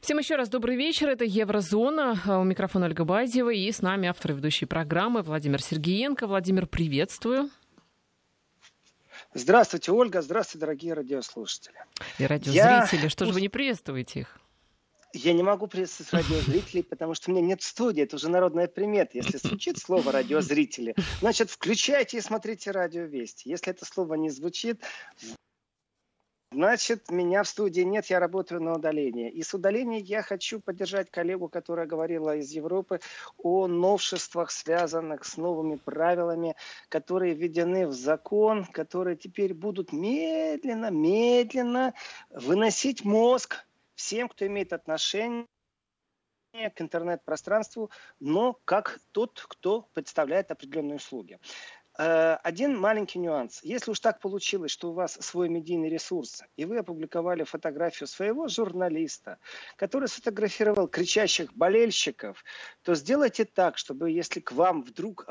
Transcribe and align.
Всем 0.00 0.18
еще 0.18 0.36
раз 0.36 0.48
добрый 0.48 0.76
вечер. 0.76 1.08
Это 1.08 1.24
Еврозона. 1.24 2.20
У 2.40 2.44
микрофона 2.44 2.86
Ольга 2.86 3.04
Базева. 3.04 3.50
И 3.50 3.70
с 3.70 3.82
нами 3.82 4.08
автор 4.08 4.32
и 4.32 4.34
ведущей 4.34 4.66
программы 4.66 5.22
Владимир 5.22 5.60
Сергеенко. 5.60 6.26
Владимир, 6.26 6.66
приветствую. 6.66 7.50
Здравствуйте, 9.34 9.90
Ольга. 9.92 10.22
Здравствуйте, 10.22 10.60
дорогие 10.60 10.94
радиослушатели. 10.94 11.74
И 12.18 12.26
радиозрители. 12.26 13.02
Я... 13.02 13.10
Что 13.10 13.26
же 13.26 13.32
вы 13.32 13.40
не 13.40 13.48
приветствуете 13.48 14.20
их? 14.20 14.38
Я 15.14 15.32
не 15.32 15.42
могу 15.42 15.66
приветствовать 15.66 16.12
радиозрителей, 16.12 16.84
потому 16.84 17.14
что 17.14 17.30
у 17.30 17.34
меня 17.34 17.44
нет 17.44 17.62
студии. 17.62 18.02
Это 18.02 18.16
уже 18.16 18.28
народная 18.28 18.68
примета. 18.68 19.12
Если 19.14 19.38
звучит 19.38 19.78
слово 19.78 20.12
радиозрители, 20.12 20.94
значит, 21.20 21.50
включайте 21.50 22.18
и 22.18 22.20
смотрите 22.20 22.70
радиовести. 22.70 23.48
Если 23.48 23.70
это 23.70 23.84
слово 23.84 24.14
не 24.14 24.30
звучит, 24.30 24.80
Значит, 26.50 27.10
меня 27.10 27.42
в 27.42 27.48
студии 27.48 27.82
нет, 27.82 28.06
я 28.06 28.20
работаю 28.20 28.62
на 28.62 28.72
удалении. 28.76 29.30
И 29.30 29.42
с 29.42 29.52
удаления 29.52 29.98
я 29.98 30.22
хочу 30.22 30.60
поддержать 30.60 31.10
коллегу, 31.10 31.50
которая 31.50 31.86
говорила 31.86 32.34
из 32.36 32.50
Европы 32.52 33.00
о 33.36 33.66
новшествах, 33.66 34.50
связанных 34.50 35.26
с 35.26 35.36
новыми 35.36 35.76
правилами, 35.76 36.56
которые 36.88 37.34
введены 37.34 37.86
в 37.86 37.92
закон, 37.92 38.64
которые 38.64 39.16
теперь 39.16 39.52
будут 39.52 39.92
медленно, 39.92 40.90
медленно 40.90 41.92
выносить 42.30 43.04
мозг 43.04 43.66
всем, 43.94 44.26
кто 44.28 44.46
имеет 44.46 44.72
отношение 44.72 45.46
к 46.74 46.80
интернет-пространству, 46.80 47.90
но 48.20 48.58
как 48.64 49.00
тот, 49.12 49.44
кто 49.48 49.82
представляет 49.92 50.50
определенные 50.50 50.96
услуги. 50.96 51.38
Э, 51.98 52.36
один 52.44 52.78
маленький 52.78 53.18
нюанс. 53.18 53.60
Если 53.64 53.90
уж 53.90 53.98
так 53.98 54.20
получилось, 54.20 54.70
что 54.70 54.90
у 54.90 54.92
вас 54.92 55.14
свой 55.14 55.48
медийный 55.48 55.90
ресурс, 55.90 56.44
и 56.56 56.64
вы 56.64 56.78
опубликовали 56.78 57.42
фотографию 57.42 58.06
своего 58.06 58.46
журналиста, 58.46 59.38
который 59.76 60.08
сфотографировал 60.08 60.86
кричащих 60.86 61.52
болельщиков, 61.54 62.44
то 62.82 62.94
сделайте 62.94 63.44
так, 63.44 63.78
чтобы 63.78 64.12
если 64.12 64.38
к 64.38 64.52
вам 64.52 64.82
вдруг 64.82 65.26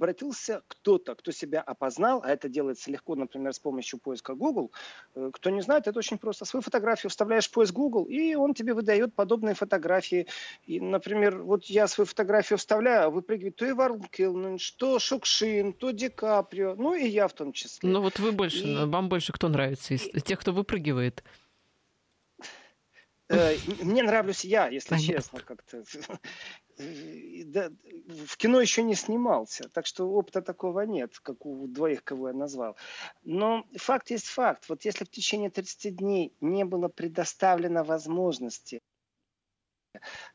обратился 0.00 0.62
кто-то, 0.66 1.14
кто 1.14 1.30
себя 1.30 1.60
опознал, 1.60 2.22
а 2.24 2.30
это 2.30 2.48
делается 2.48 2.90
легко, 2.90 3.16
например, 3.16 3.52
с 3.52 3.58
помощью 3.58 3.98
поиска 3.98 4.34
Google. 4.34 4.72
Э, 5.14 5.30
кто 5.30 5.50
не 5.50 5.60
знает, 5.60 5.86
это 5.86 5.98
очень 5.98 6.16
просто. 6.16 6.46
Свою 6.46 6.62
фотографию 6.62 7.10
вставляешь 7.10 7.48
в 7.48 7.50
поиск 7.50 7.74
Google, 7.74 8.04
и 8.04 8.34
он 8.34 8.54
тебе 8.54 8.72
выдает 8.72 9.14
подобные 9.14 9.54
фотографии. 9.54 10.26
И, 10.64 10.80
например, 10.80 11.42
вот 11.42 11.66
я 11.66 11.86
свою 11.86 12.06
фотографию 12.06 12.58
вставляю, 12.58 13.06
а 13.06 13.10
выпрыгивает 13.10 13.56
то 13.56 13.68
Ивар 13.68 13.92
Килнен, 14.10 14.58
то 14.78 14.98
Шукшин, 14.98 15.74
то 15.74 15.90
Ди 15.90 16.08
Каприо, 16.08 16.74
ну 16.76 16.94
и 16.94 17.06
я 17.06 17.28
в 17.28 17.34
том 17.34 17.52
числе. 17.52 17.90
Ну 17.90 18.00
вот 18.00 18.18
вы 18.18 18.32
больше, 18.32 18.64
и... 18.66 18.84
вам 18.86 19.10
больше 19.10 19.32
кто 19.32 19.48
нравится 19.48 19.92
из 19.94 20.22
тех, 20.22 20.40
кто 20.40 20.52
выпрыгивает? 20.52 21.22
Э, 23.28 23.54
мне 23.82 24.02
нравлюсь 24.02 24.44
я, 24.44 24.68
если 24.68 24.96
честно, 24.96 25.40
как-то. 25.40 25.84
Да, 27.44 27.70
в 28.06 28.36
кино 28.36 28.60
еще 28.60 28.82
не 28.82 28.94
снимался, 28.94 29.68
так 29.68 29.86
что 29.86 30.10
опыта 30.10 30.42
такого 30.42 30.80
нет, 30.82 31.18
как 31.18 31.46
у 31.46 31.66
двоих, 31.66 32.04
кого 32.04 32.28
я 32.28 32.34
назвал. 32.34 32.76
Но 33.24 33.64
факт 33.76 34.10
есть 34.10 34.26
факт. 34.26 34.68
Вот 34.68 34.84
если 34.84 35.04
в 35.04 35.10
течение 35.10 35.50
30 35.50 35.96
дней 35.96 36.32
не 36.40 36.64
было 36.64 36.88
предоставлено 36.88 37.84
возможности 37.84 38.80
Э, 38.80 38.89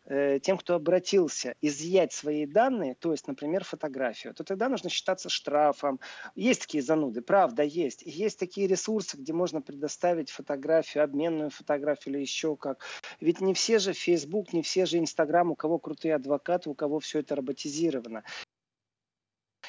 тем, 0.07 0.57
кто 0.57 0.75
обратился, 0.75 1.55
изъять 1.61 2.13
свои 2.13 2.45
данные, 2.45 2.95
то 2.95 3.11
есть, 3.11 3.27
например, 3.27 3.63
фотографию, 3.63 4.33
то 4.33 4.43
тогда 4.43 4.69
нужно 4.69 4.89
считаться 4.89 5.29
штрафом. 5.29 5.99
Есть 6.35 6.61
такие 6.61 6.83
зануды, 6.83 7.21
правда, 7.21 7.63
есть. 7.63 8.03
есть 8.05 8.37
такие 8.39 8.67
ресурсы, 8.67 9.17
где 9.17 9.33
можно 9.33 9.61
предоставить 9.61 10.29
фотографию, 10.29 11.03
обменную 11.03 11.49
фотографию 11.49 12.15
или 12.15 12.21
еще 12.21 12.55
как. 12.55 12.83
Ведь 13.19 13.41
не 13.41 13.53
все 13.53 13.79
же 13.79 13.93
Facebook, 13.93 14.53
не 14.53 14.61
все 14.61 14.85
же 14.85 14.97
Instagram, 14.97 15.51
у 15.51 15.55
кого 15.55 15.79
крутые 15.79 16.15
адвокаты, 16.15 16.69
у 16.69 16.75
кого 16.75 16.99
все 16.99 17.19
это 17.19 17.35
роботизировано 17.35 18.23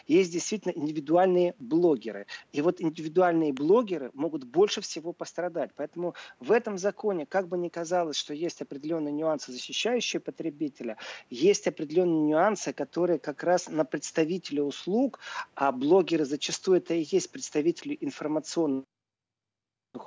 есть 0.06 0.32
действительно 0.32 0.72
индивидуальные 0.72 1.54
блогеры. 1.58 2.26
И 2.52 2.60
вот 2.62 2.80
индивидуальные 2.80 3.52
блогеры 3.52 4.10
могут 4.14 4.44
больше 4.44 4.80
всего 4.80 5.12
пострадать. 5.12 5.70
Поэтому 5.76 6.14
в 6.40 6.52
этом 6.52 6.78
законе, 6.78 7.26
как 7.26 7.48
бы 7.48 7.58
ни 7.58 7.68
казалось, 7.68 8.16
что 8.16 8.34
есть 8.34 8.62
определенные 8.62 9.12
нюансы, 9.12 9.52
защищающие 9.52 10.20
потребителя, 10.20 10.96
есть 11.30 11.66
определенные 11.66 12.22
нюансы, 12.22 12.72
которые 12.72 13.18
как 13.18 13.42
раз 13.42 13.68
на 13.68 13.84
представителя 13.84 14.62
услуг, 14.62 15.18
а 15.54 15.72
блогеры 15.72 16.24
зачастую 16.24 16.78
это 16.78 16.94
и 16.94 17.06
есть 17.10 17.30
представители 17.30 17.96
информационных 18.00 18.84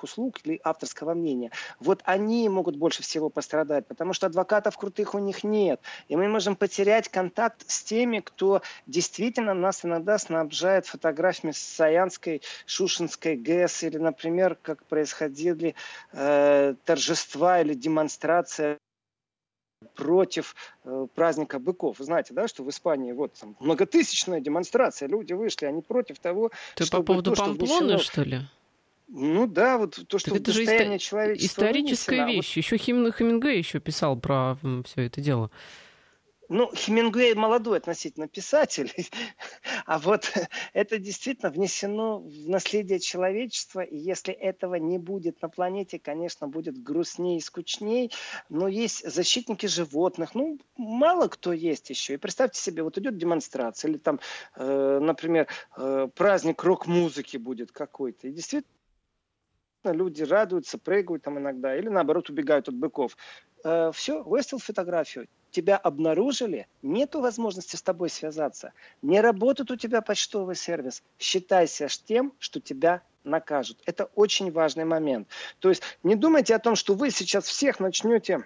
услуг 0.03 0.39
или 0.43 0.59
авторского 0.63 1.13
мнения, 1.13 1.51
вот 1.79 2.01
они 2.05 2.47
могут 2.49 2.75
больше 2.75 3.03
всего 3.03 3.29
пострадать, 3.29 3.87
потому 3.87 4.13
что 4.13 4.27
адвокатов 4.27 4.77
крутых 4.77 5.15
у 5.15 5.19
них 5.19 5.43
нет. 5.43 5.81
И 6.07 6.15
мы 6.15 6.27
можем 6.27 6.55
потерять 6.55 7.09
контакт 7.09 7.63
с 7.67 7.83
теми, 7.83 8.19
кто 8.19 8.61
действительно 8.87 9.53
нас 9.53 9.85
иногда 9.85 10.17
снабжает 10.17 10.85
фотографиями 10.85 11.53
с 11.53 11.59
Саянской, 11.59 12.41
Шушинской 12.65 13.35
ГЭС, 13.35 13.83
или, 13.83 13.97
например, 13.97 14.57
как 14.61 14.83
происходили 14.85 15.75
э, 16.13 16.75
торжества 16.85 17.61
или 17.61 17.73
демонстрация 17.73 18.77
против 19.95 20.55
э, 20.83 21.07
праздника 21.15 21.59
быков. 21.59 21.99
Вы 21.99 22.05
знаете, 22.05 22.33
да, 22.33 22.47
что 22.47 22.63
в 22.63 22.69
Испании 22.69 23.11
вот 23.13 23.33
там 23.33 23.55
многотысячная 23.59 24.41
демонстрация, 24.41 25.07
люди 25.07 25.33
вышли, 25.33 25.65
они 25.65 25.81
против 25.81 26.19
того, 26.19 26.51
Ты 26.75 26.85
чтобы 26.85 27.03
по 27.03 27.13
поводу 27.13 27.31
то, 27.31 27.41
Памплоны, 27.41 27.67
что, 27.67 27.85
внесено... 27.85 27.97
что 27.99 28.23
ли? 28.23 28.41
Ну 29.11 29.47
да, 29.47 29.79
вот 29.79 29.99
то, 30.07 30.19
что 30.19 30.31
так 30.31 30.41
это 30.41 30.51
же 30.51 30.63
иsto- 30.63 30.99
человечества 30.99 31.63
историческая 31.63 32.25
вынесено, 32.25 32.31
вещь. 32.31 32.55
Вот... 32.55 32.63
Еще 32.63 32.77
Хим... 32.77 33.11
Хемингуэй 33.11 33.57
еще 33.57 33.79
писал 33.79 34.19
про 34.19 34.57
все 34.85 35.07
это 35.07 35.19
дело. 35.19 35.49
Ну, 36.49 36.71
Хемингуэй 36.73 37.35
молодой 37.35 37.77
относительно 37.77 38.27
писатель, 38.27 38.91
а 39.85 39.99
вот 39.99 40.31
это 40.73 40.97
действительно 40.97 41.51
внесено 41.51 42.19
в 42.19 42.49
наследие 42.49 42.99
человечества, 42.99 43.81
и 43.81 43.95
если 43.95 44.33
этого 44.33 44.75
не 44.75 44.97
будет 44.97 45.41
на 45.43 45.49
планете, 45.49 45.99
конечно, 45.99 46.47
будет 46.47 46.81
грустнее 46.81 47.37
и 47.37 47.41
скучнее, 47.41 48.09
но 48.49 48.67
есть 48.67 49.07
защитники 49.07 49.67
животных, 49.67 50.33
ну, 50.33 50.59
мало 50.75 51.27
кто 51.27 51.53
есть 51.53 51.91
еще. 51.91 52.15
И 52.15 52.17
представьте 52.17 52.59
себе, 52.59 52.81
вот 52.81 52.97
идет 52.97 53.17
демонстрация, 53.17 53.89
или 53.89 53.97
там, 53.99 54.19
э, 54.55 54.99
например, 54.99 55.47
э, 55.77 56.07
праздник 56.15 56.63
рок-музыки 56.63 57.37
будет 57.37 57.71
какой-то, 57.71 58.27
и 58.27 58.31
действительно 58.31 58.78
люди 59.83 60.23
радуются, 60.23 60.77
прыгают 60.77 61.23
там 61.23 61.39
иногда, 61.39 61.75
или 61.75 61.89
наоборот 61.89 62.29
убегают 62.29 62.67
от 62.67 62.75
быков. 62.75 63.17
Э, 63.63 63.91
все, 63.93 64.23
выставил 64.23 64.59
фотографию, 64.59 65.27
тебя 65.51 65.77
обнаружили, 65.77 66.67
нету 66.81 67.21
возможности 67.21 67.75
с 67.75 67.81
тобой 67.81 68.09
связаться, 68.09 68.73
не 69.01 69.21
работает 69.21 69.71
у 69.71 69.75
тебя 69.75 70.01
почтовый 70.01 70.55
сервис, 70.55 71.03
считайся 71.17 71.87
тем, 72.05 72.33
что 72.39 72.59
тебя 72.59 73.01
накажут. 73.23 73.79
Это 73.85 74.05
очень 74.15 74.51
важный 74.51 74.85
момент. 74.85 75.27
То 75.59 75.69
есть 75.69 75.83
не 76.03 76.15
думайте 76.15 76.55
о 76.55 76.59
том, 76.59 76.75
что 76.75 76.93
вы 76.93 77.11
сейчас 77.11 77.45
всех 77.45 77.79
начнете 77.79 78.45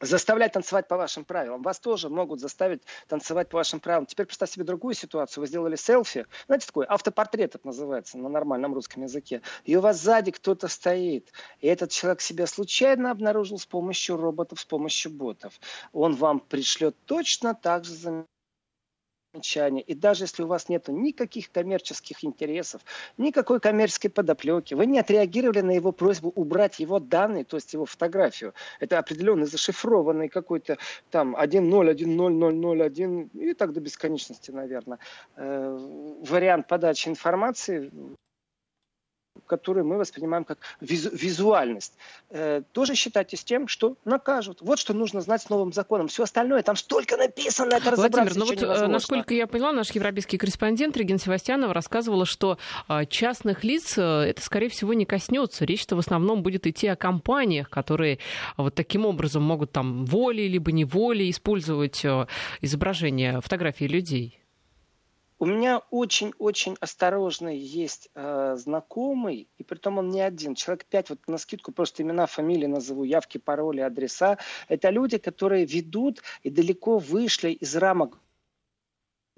заставлять 0.00 0.52
танцевать 0.52 0.88
по 0.88 0.96
вашим 0.96 1.24
правилам. 1.24 1.62
Вас 1.62 1.80
тоже 1.80 2.08
могут 2.08 2.40
заставить 2.40 2.82
танцевать 3.08 3.48
по 3.48 3.56
вашим 3.56 3.80
правилам. 3.80 4.06
Теперь 4.06 4.26
представьте 4.26 4.54
себе 4.54 4.64
другую 4.64 4.94
ситуацию. 4.94 5.42
Вы 5.42 5.48
сделали 5.48 5.76
селфи, 5.76 6.26
знаете, 6.46 6.66
такой 6.66 6.86
автопортрет 6.86 7.54
это 7.54 7.66
называется 7.66 8.18
на 8.18 8.28
нормальном 8.28 8.74
русском 8.74 9.02
языке, 9.02 9.42
и 9.64 9.76
у 9.76 9.80
вас 9.80 10.00
сзади 10.00 10.30
кто-то 10.30 10.68
стоит, 10.68 11.32
и 11.60 11.66
этот 11.66 11.90
человек 11.90 12.20
себя 12.20 12.46
случайно 12.46 13.10
обнаружил 13.10 13.58
с 13.58 13.66
помощью 13.66 14.16
роботов, 14.16 14.60
с 14.60 14.64
помощью 14.64 15.12
ботов. 15.12 15.60
Он 15.92 16.14
вам 16.14 16.40
пришлет 16.40 16.96
точно 17.06 17.54
так 17.54 17.84
же 17.84 17.92
замечание. 17.94 18.26
И 19.80 19.94
даже 19.94 20.24
если 20.24 20.42
у 20.42 20.46
вас 20.46 20.68
нет 20.68 20.88
никаких 20.88 21.50
коммерческих 21.50 22.24
интересов, 22.24 22.82
никакой 23.16 23.60
коммерческой 23.60 24.08
подоплеки, 24.08 24.74
вы 24.74 24.86
не 24.86 24.98
отреагировали 24.98 25.60
на 25.60 25.70
его 25.72 25.92
просьбу 25.92 26.32
убрать 26.34 26.80
его 26.80 26.98
данные, 26.98 27.44
то 27.44 27.56
есть 27.56 27.72
его 27.72 27.86
фотографию. 27.86 28.54
Это 28.80 28.98
определенный 28.98 29.46
зашифрованный 29.46 30.28
какой-то 30.28 30.78
там 31.10 31.36
1.0.1.0.0.0.1 31.36 33.30
и 33.38 33.54
так 33.54 33.72
до 33.72 33.80
бесконечности, 33.80 34.50
наверное, 34.50 34.98
э, 35.36 35.78
вариант 36.22 36.66
подачи 36.66 37.08
информации 37.08 37.90
которые 39.46 39.84
мы 39.84 39.98
воспринимаем 39.98 40.44
как 40.44 40.58
визу, 40.80 41.10
визуальность, 41.12 41.94
э, 42.30 42.62
тоже 42.72 42.94
считайте 42.94 43.36
с 43.36 43.44
тем, 43.44 43.68
что 43.68 43.96
накажут. 44.04 44.58
Вот 44.60 44.78
что 44.78 44.94
нужно 44.94 45.20
знать 45.20 45.42
с 45.42 45.48
новым 45.48 45.72
законом. 45.72 46.08
Все 46.08 46.24
остальное, 46.24 46.62
там 46.62 46.76
столько 46.76 47.16
написано, 47.16 47.74
это 47.74 47.96
Владимир, 47.96 48.36
ну 48.36 48.46
вот, 48.46 48.60
невозможно. 48.60 48.88
насколько 48.88 49.34
я 49.34 49.46
поняла, 49.46 49.72
наш 49.72 49.90
европейский 49.90 50.38
корреспондент 50.38 50.96
Регина 50.96 51.18
Севастьянова 51.18 51.74
рассказывала, 51.74 52.26
что 52.26 52.58
а, 52.86 53.04
частных 53.04 53.64
лиц 53.64 53.96
э, 53.98 54.02
это, 54.02 54.42
скорее 54.42 54.68
всего, 54.68 54.94
не 54.94 55.04
коснется. 55.04 55.64
Речь-то 55.64 55.96
в 55.96 55.98
основном 55.98 56.42
будет 56.42 56.66
идти 56.66 56.86
о 56.88 56.96
компаниях, 56.96 57.70
которые 57.70 58.18
вот 58.56 58.74
таким 58.74 59.06
образом 59.06 59.42
могут 59.42 59.72
там 59.72 60.04
волей 60.04 60.48
либо 60.48 60.72
неволей 60.72 61.30
использовать 61.30 62.04
э, 62.04 62.26
изображение, 62.60 63.40
фотографии 63.40 63.84
людей. 63.84 64.38
У 65.40 65.46
меня 65.46 65.82
очень-очень 65.90 66.76
осторожный 66.80 67.56
есть 67.56 68.10
э, 68.14 68.56
знакомый, 68.56 69.48
и 69.56 69.62
при 69.62 69.78
том 69.78 69.98
он 69.98 70.08
не 70.08 70.20
один, 70.20 70.56
человек 70.56 70.84
пять, 70.86 71.10
вот 71.10 71.20
на 71.28 71.38
скидку 71.38 71.70
просто 71.70 72.02
имена, 72.02 72.26
фамилии 72.26 72.66
назову, 72.66 73.04
явки, 73.04 73.38
пароли, 73.38 73.80
адреса. 73.80 74.38
Это 74.66 74.90
люди, 74.90 75.18
которые 75.18 75.64
ведут 75.64 76.22
и 76.42 76.50
далеко 76.50 76.98
вышли 76.98 77.50
из 77.50 77.76
рамок 77.76 78.18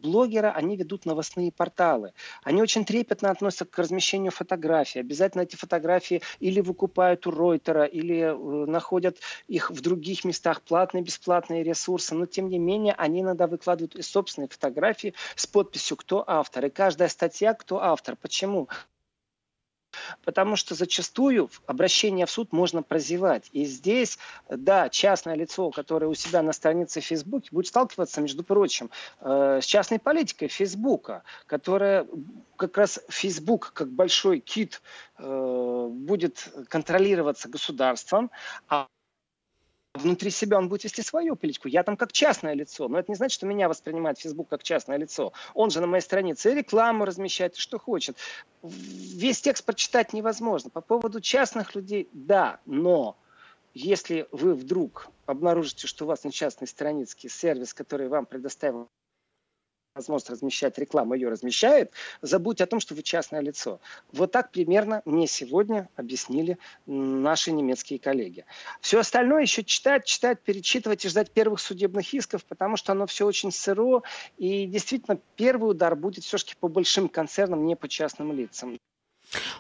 блогера, 0.01 0.53
они 0.53 0.77
ведут 0.77 1.05
новостные 1.07 1.53
порталы. 1.53 2.13
Они 2.43 2.63
очень 2.63 2.85
трепетно 2.85 3.31
относятся 3.31 3.65
к 3.65 3.79
размещению 3.79 4.33
фотографий. 4.33 5.01
Обязательно 5.01 5.43
эти 5.43 5.57
фотографии 5.57 6.23
или 6.41 6.61
выкупают 6.61 7.27
у 7.27 7.31
Ройтера, 7.31 7.85
или 7.85 8.19
э, 8.19 8.67
находят 8.67 9.19
их 9.49 9.71
в 9.71 9.81
других 9.81 10.25
местах, 10.25 10.63
платные, 10.63 11.03
бесплатные 11.03 11.63
ресурсы. 11.63 12.15
Но, 12.15 12.27
тем 12.27 12.49
не 12.49 12.59
менее, 12.59 12.95
они 12.95 13.21
иногда 13.21 13.47
выкладывают 13.47 13.97
и 13.97 14.03
собственные 14.03 14.49
фотографии 14.49 15.15
с 15.37 15.47
подписью 15.47 15.97
«Кто 15.97 16.25
автор?». 16.27 16.67
И 16.67 16.71
каждая 16.71 17.09
статья 17.09 17.55
«Кто 17.55 17.83
автор?». 17.83 18.17
Почему? 18.17 18.69
Потому 20.25 20.57
что 20.57 20.75
зачастую 20.75 21.51
обращение 21.67 22.27
в 22.27 22.31
суд 22.31 22.53
можно 22.53 22.83
прозевать. 22.83 23.49
И 23.53 23.65
здесь, 23.65 24.19
да, 24.49 24.89
частное 24.89 25.35
лицо, 25.35 25.71
которое 25.71 26.07
у 26.07 26.15
себя 26.15 26.43
на 26.43 26.53
странице 26.53 27.01
Facebook, 27.01 27.45
будет 27.51 27.67
сталкиваться, 27.69 28.21
между 28.21 28.43
прочим, 28.43 28.91
э, 29.21 29.61
с 29.63 29.65
частной 29.65 29.99
политикой 29.99 30.49
Фейсбука, 30.49 31.23
которая 31.47 32.07
как 32.57 32.77
раз 32.77 33.01
Facebook, 33.09 33.73
как 33.73 33.89
большой 33.89 34.41
кит, 34.41 34.83
э, 35.19 35.89
будет 35.91 36.49
контролироваться 36.69 37.49
государством, 37.49 38.31
а 38.69 38.87
внутри 39.95 40.31
себя 40.31 40.59
он 40.59 40.69
будет 40.69 40.85
вести 40.85 41.03
свою 41.03 41.37
политику. 41.37 41.69
Я 41.69 41.83
там 41.83 41.97
как 41.97 42.13
частное 42.13 42.55
лицо, 42.55 42.89
но 42.89 42.99
это 42.99 43.11
не 43.11 43.17
значит, 43.17 43.35
что 43.35 43.47
меня 43.47 43.69
воспринимает 43.69 44.19
Facebook 44.19 44.49
как 44.49 44.63
частное 44.63 44.97
лицо. 44.97 45.33
Он 45.55 45.71
же 45.71 45.81
на 45.81 45.87
моей 45.87 46.03
странице 46.03 46.53
и 46.53 46.55
рекламу 46.55 47.05
размещает, 47.05 47.57
что 47.57 47.79
хочет. 47.79 48.17
Весь 48.63 49.41
текст 49.41 49.65
прочитать 49.65 50.13
невозможно. 50.13 50.71
По 50.71 50.81
поводу 50.81 51.21
частных 51.21 51.75
людей, 51.75 52.09
да, 52.13 52.61
но 52.67 53.17
если 53.75 54.27
вы 54.33 54.55
вдруг 54.55 55.09
обнаружите, 55.27 55.87
что 55.87 56.05
у 56.05 56.09
вас 56.09 56.25
на 56.25 56.33
частной 56.33 56.69
странице 56.69 57.17
сервис, 57.29 57.75
который 57.75 58.09
вам 58.09 58.27
предоставил 58.27 58.89
возможность 60.01 60.31
размещать 60.31 60.79
рекламу, 60.79 61.15
ее 61.15 61.29
размещает, 61.29 61.93
забудьте 62.23 62.65
о 62.65 62.67
том, 62.67 62.81
что 62.81 62.95
вы 62.95 63.03
частное 63.03 63.41
лицо. 63.41 63.81
Вот 64.13 64.33
так 64.33 64.51
примерно 64.51 65.03
мне 65.05 65.27
сегодня 65.27 65.89
объяснили 65.97 66.59
наши 66.87 67.53
немецкие 67.53 67.99
коллеги. 67.99 68.45
Все 68.81 68.99
остальное 68.99 69.43
еще 69.43 69.63
читать, 69.63 70.07
читать, 70.07 70.41
перечитывать 70.41 71.05
и 71.05 71.09
ждать 71.09 71.31
первых 71.31 71.61
судебных 71.61 72.13
исков, 72.15 72.45
потому 72.45 72.77
что 72.77 72.93
оно 72.93 73.07
все 73.07 73.27
очень 73.27 73.53
сыро. 73.53 74.03
И 74.39 74.67
действительно, 74.67 75.19
первый 75.37 75.71
удар 75.71 75.95
будет 75.95 76.25
все-таки 76.25 76.55
по 76.59 76.69
большим 76.69 77.09
концернам, 77.09 77.67
не 77.67 77.77
по 77.77 77.89
частным 77.89 78.33
лицам. 78.33 78.79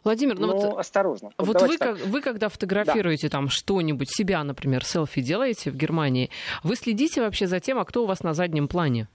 Владимир, 0.05 0.39
ну 0.39 0.53
вот 0.53 0.79
осторожно. 0.79 1.31
Вот, 1.39 1.61
вот 1.61 1.69
вы, 1.69 1.77
как, 1.77 1.99
вы 1.99 2.21
когда 2.21 2.49
фотографируете 2.49 3.29
да. 3.29 3.33
там 3.33 3.49
что-нибудь, 3.49 4.09
себя, 4.11 4.43
например, 4.43 4.85
селфи 4.85 5.21
делаете 5.21 5.71
в 5.71 5.77
Германии, 5.77 6.31
вы 6.65 6.77
следите 6.77 7.21
вообще 7.21 7.47
за 7.47 7.61
тем, 7.61 7.79
а 7.79 7.85
кто 7.85 8.03
у 8.03 8.07
вас 8.07 8.23
на 8.23 8.35
заднем 8.35 8.69
плане? 8.69 9.09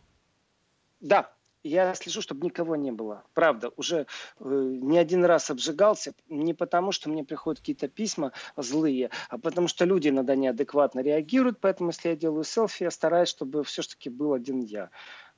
Да, 1.00 1.32
я 1.66 1.96
слежу, 1.96 2.22
чтобы 2.22 2.46
никого 2.46 2.76
не 2.76 2.92
было. 2.92 3.24
Правда, 3.34 3.72
уже 3.76 4.06
э, 4.40 4.44
не 4.44 4.98
один 5.00 5.26
раз 5.26 5.50
обжигался, 5.50 6.14
не 6.30 6.54
потому, 6.54 6.92
что 6.92 7.10
мне 7.10 7.24
приходят 7.24 7.60
какие-то 7.60 7.88
письма 7.88 8.34
злые, 8.56 9.10
а 9.30 9.40
потому 9.40 9.68
что 9.68 9.84
люди 9.86 10.10
иногда 10.10 10.36
неадекватно 10.36 11.00
реагируют, 11.00 11.60
поэтому 11.60 11.90
если 11.90 12.10
я 12.10 12.16
делаю 12.16 12.44
селфи, 12.44 12.84
я 12.84 12.92
стараюсь, 12.92 13.30
чтобы 13.30 13.64
все-таки 13.64 14.10
был 14.10 14.34
один 14.34 14.60
я. 14.60 14.92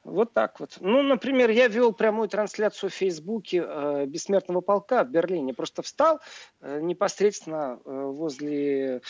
Вот 0.03 0.33
так 0.33 0.59
вот. 0.59 0.77
Ну, 0.79 1.01
например, 1.01 1.49
я 1.49 1.67
вел 1.67 1.91
прямую 1.91 2.29
трансляцию 2.29 2.89
в 2.89 2.93
Фейсбуке 2.93 3.63
э, 3.65 4.05
Бессмертного 4.05 4.61
полка 4.61 5.03
в 5.03 5.09
Берлине. 5.09 5.53
Просто 5.53 5.81
встал 5.81 6.19
э, 6.61 6.79
непосредственно 6.81 7.79
э, 7.83 7.89
возле 7.89 9.01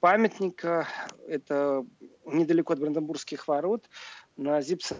памятника, 0.00 0.88
это 1.26 1.86
недалеко 2.24 2.74
от 2.74 2.80
Бранденбургских 2.80 3.48
ворот, 3.48 3.88
на 4.36 4.60
Зипсе 4.60 4.96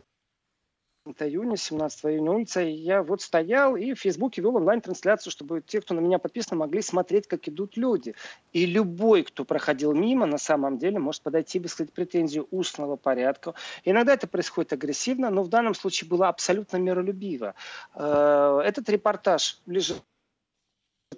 июня, 1.21 1.57
17 1.57 2.05
июня 2.07 2.33
улица, 2.33 2.63
и 2.63 2.71
я 2.71 3.03
вот 3.03 3.23
стоял 3.23 3.77
и 3.77 3.95
в 3.95 4.01
Фейсбуке 4.01 4.43
вел 4.43 4.57
онлайн-трансляцию, 4.57 5.31
чтобы 5.31 5.63
те, 5.67 5.81
кто 5.81 5.95
на 5.95 6.01
меня 6.01 6.19
подписан, 6.19 6.59
могли 6.59 6.83
смотреть, 6.83 7.27
как 7.27 7.49
идут 7.49 7.77
люди. 7.77 8.15
И 8.53 8.67
любой, 8.67 9.23
кто 9.23 9.45
проходил 9.45 9.93
мимо, 9.93 10.27
на 10.27 10.39
самом 10.39 10.79
деле 10.79 10.99
может 10.99 11.23
подойти, 11.23 11.59
высказать 11.59 11.93
претензию 11.93 12.49
устного 12.51 12.97
порядка. 12.97 13.55
Иногда 13.85 14.15
это 14.15 14.27
происходит 14.27 14.73
агрессивно, 14.73 15.31
но 15.31 15.43
в 15.43 15.49
данном 15.49 15.75
случае 15.75 16.09
было 16.09 16.29
абсолютно 16.29 16.77
миролюбиво. 16.77 17.55
Э, 17.95 18.61
этот 18.65 18.89
репортаж 18.89 19.61
лежит 19.67 20.03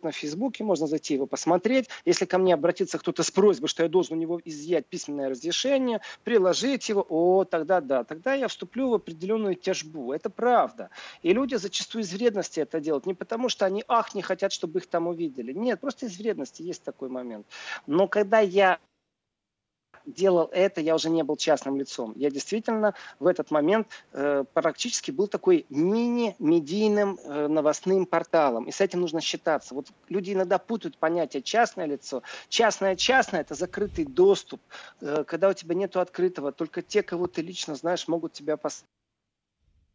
на 0.04 0.12
Фейсбуке, 0.12 0.64
можно 0.64 0.86
зайти 0.86 1.14
его 1.14 1.26
посмотреть. 1.26 1.88
Если 2.04 2.24
ко 2.24 2.38
мне 2.38 2.54
обратится 2.54 2.98
кто-то 2.98 3.22
с 3.22 3.30
просьбой, 3.30 3.68
что 3.68 3.82
я 3.82 3.88
должен 3.88 4.16
у 4.16 4.20
него 4.20 4.40
изъять 4.44 4.86
письменное 4.86 5.30
разрешение, 5.30 6.00
приложить 6.24 6.88
его, 6.88 7.04
о, 7.08 7.44
тогда 7.44 7.80
да, 7.80 8.04
тогда 8.04 8.34
я 8.34 8.48
вступлю 8.48 8.90
в 8.90 8.94
определенную 8.94 9.54
тяжбу. 9.54 10.12
Это 10.12 10.30
правда. 10.30 10.90
И 11.22 11.32
люди 11.32 11.54
зачастую 11.56 12.02
из 12.02 12.12
вредности 12.12 12.60
это 12.60 12.80
делают. 12.80 13.06
Не 13.06 13.14
потому, 13.14 13.48
что 13.48 13.66
они, 13.66 13.84
ах, 13.88 14.14
не 14.14 14.22
хотят, 14.22 14.52
чтобы 14.52 14.80
их 14.80 14.86
там 14.86 15.06
увидели. 15.06 15.52
Нет, 15.52 15.80
просто 15.80 16.06
из 16.06 16.18
вредности 16.18 16.62
есть 16.62 16.82
такой 16.82 17.08
момент. 17.08 17.46
Но 17.86 18.08
когда 18.08 18.40
я 18.40 18.78
делал 20.08 20.48
это, 20.52 20.80
я 20.80 20.94
уже 20.94 21.10
не 21.10 21.22
был 21.22 21.36
частным 21.36 21.76
лицом. 21.76 22.12
Я 22.16 22.30
действительно 22.30 22.94
в 23.18 23.26
этот 23.26 23.50
момент 23.50 23.88
э, 24.12 24.44
практически 24.52 25.10
был 25.10 25.28
такой 25.28 25.66
мини-медийным 25.68 27.18
э, 27.22 27.48
новостным 27.48 28.06
порталом. 28.06 28.64
И 28.64 28.72
с 28.72 28.80
этим 28.80 29.00
нужно 29.00 29.20
считаться. 29.20 29.74
Вот 29.74 29.88
люди 30.08 30.32
иногда 30.32 30.58
путают 30.58 30.96
понятие 30.98 31.42
частное 31.42 31.86
лицо. 31.86 32.22
Частное-частное– 32.48 33.40
это 33.42 33.54
закрытый 33.54 34.04
доступ. 34.04 34.60
Э, 35.00 35.24
когда 35.24 35.48
у 35.48 35.52
тебя 35.52 35.74
нет 35.74 35.96
открытого, 35.96 36.52
только 36.52 36.82
те, 36.82 37.02
кого 37.02 37.26
ты 37.26 37.42
лично 37.42 37.74
знаешь, 37.74 38.08
могут 38.08 38.32
тебя 38.32 38.56
посмотреть 38.56 38.88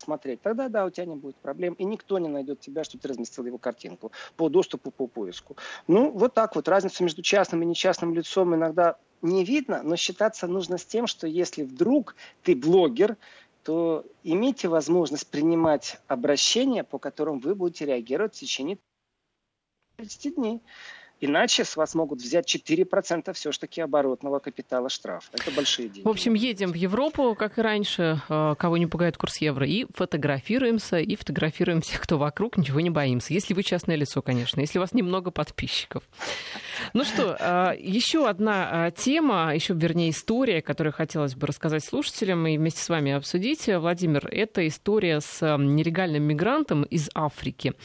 смотреть, 0.04 0.42
тогда 0.42 0.70
да, 0.70 0.86
у 0.86 0.90
тебя 0.90 1.06
не 1.06 1.16
будет 1.16 1.38
проблем, 1.38 1.74
и 1.74 1.84
никто 1.86 2.20
не 2.20 2.28
найдет 2.28 2.60
тебя, 2.60 2.84
что 2.84 2.98
ты 2.98 3.08
разместил 3.08 3.46
его 3.46 3.58
картинку 3.58 4.12
по 4.36 4.50
доступу, 4.50 4.92
по 4.92 5.08
поиску. 5.08 5.56
Ну, 5.88 6.12
вот 6.12 6.34
так 6.34 6.56
вот. 6.56 6.68
Разница 6.68 7.04
между 7.04 7.22
частным 7.22 7.64
и 7.64 7.66
нечастным 7.66 8.14
лицом 8.14 8.54
иногда 8.54 8.98
не 9.24 9.44
видно, 9.44 9.82
но 9.84 9.96
считаться 9.96 10.48
нужно 10.48 10.78
с 10.78 10.86
тем, 10.86 11.08
что 11.08 11.26
если 11.26 11.64
вдруг 11.64 12.16
ты 12.44 12.56
блогер, 12.56 13.18
то 13.64 14.06
имейте 14.24 14.68
возможность 14.68 15.28
принимать 15.28 16.00
обращения, 16.08 16.84
по 16.84 17.00
которым 17.00 17.40
вы 17.40 17.56
будете 17.56 17.86
реагировать 17.86 18.36
в 18.36 18.40
течение 18.40 18.78
30 19.98 20.36
дней. 20.36 20.62
Иначе 21.26 21.64
с 21.64 21.78
вас 21.78 21.96
могут 21.96 22.22
взять 22.22 22.54
4% 22.54 23.32
все-таки 23.32 23.80
оборотного 23.80 24.40
капитала 24.40 24.90
штраф. 24.90 25.30
Это 25.32 25.52
большие 25.52 25.88
деньги. 25.88 26.06
В 26.06 26.10
общем, 26.10 26.34
едем 26.34 26.74
в 26.74 26.76
Европу, 26.76 27.34
как 27.34 27.58
и 27.58 27.62
раньше, 27.62 28.20
э, 28.28 28.56
кого 28.60 28.76
не 28.76 28.88
пугает 28.88 29.16
курс 29.16 29.38
евро, 29.38 29.66
и 29.66 29.86
фотографируемся, 29.96 30.98
и 30.98 31.16
фотографируем 31.16 31.80
всех, 31.80 32.02
кто 32.02 32.18
вокруг, 32.18 32.58
ничего 32.58 32.82
не 32.82 32.90
боимся. 32.90 33.34
Если 33.34 33.54
вы 33.54 33.64
частное 33.64 33.96
лицо, 33.96 34.22
конечно, 34.22 34.60
если 34.60 34.80
у 34.80 34.82
вас 34.82 34.94
немного 34.94 35.32
подписчиков. 35.32 36.04
Ну 36.92 37.06
что, 37.06 37.38
э, 37.40 37.76
еще 37.80 38.28
одна 38.28 38.90
э, 38.90 38.92
тема, 38.92 39.56
еще, 39.56 39.76
вернее, 39.76 40.10
история, 40.10 40.62
которую 40.62 40.92
хотелось 40.92 41.36
бы 41.36 41.48
рассказать 41.48 41.86
слушателям 41.86 42.46
и 42.48 42.58
вместе 42.58 42.82
с 42.82 42.90
вами 42.90 43.14
обсудить. 43.14 43.70
Владимир, 43.70 44.28
это 44.28 44.68
история 44.68 45.22
с 45.22 45.40
нелегальным 45.58 46.24
мигрантом 46.24 46.84
из 46.84 47.10
Африки, 47.16 47.76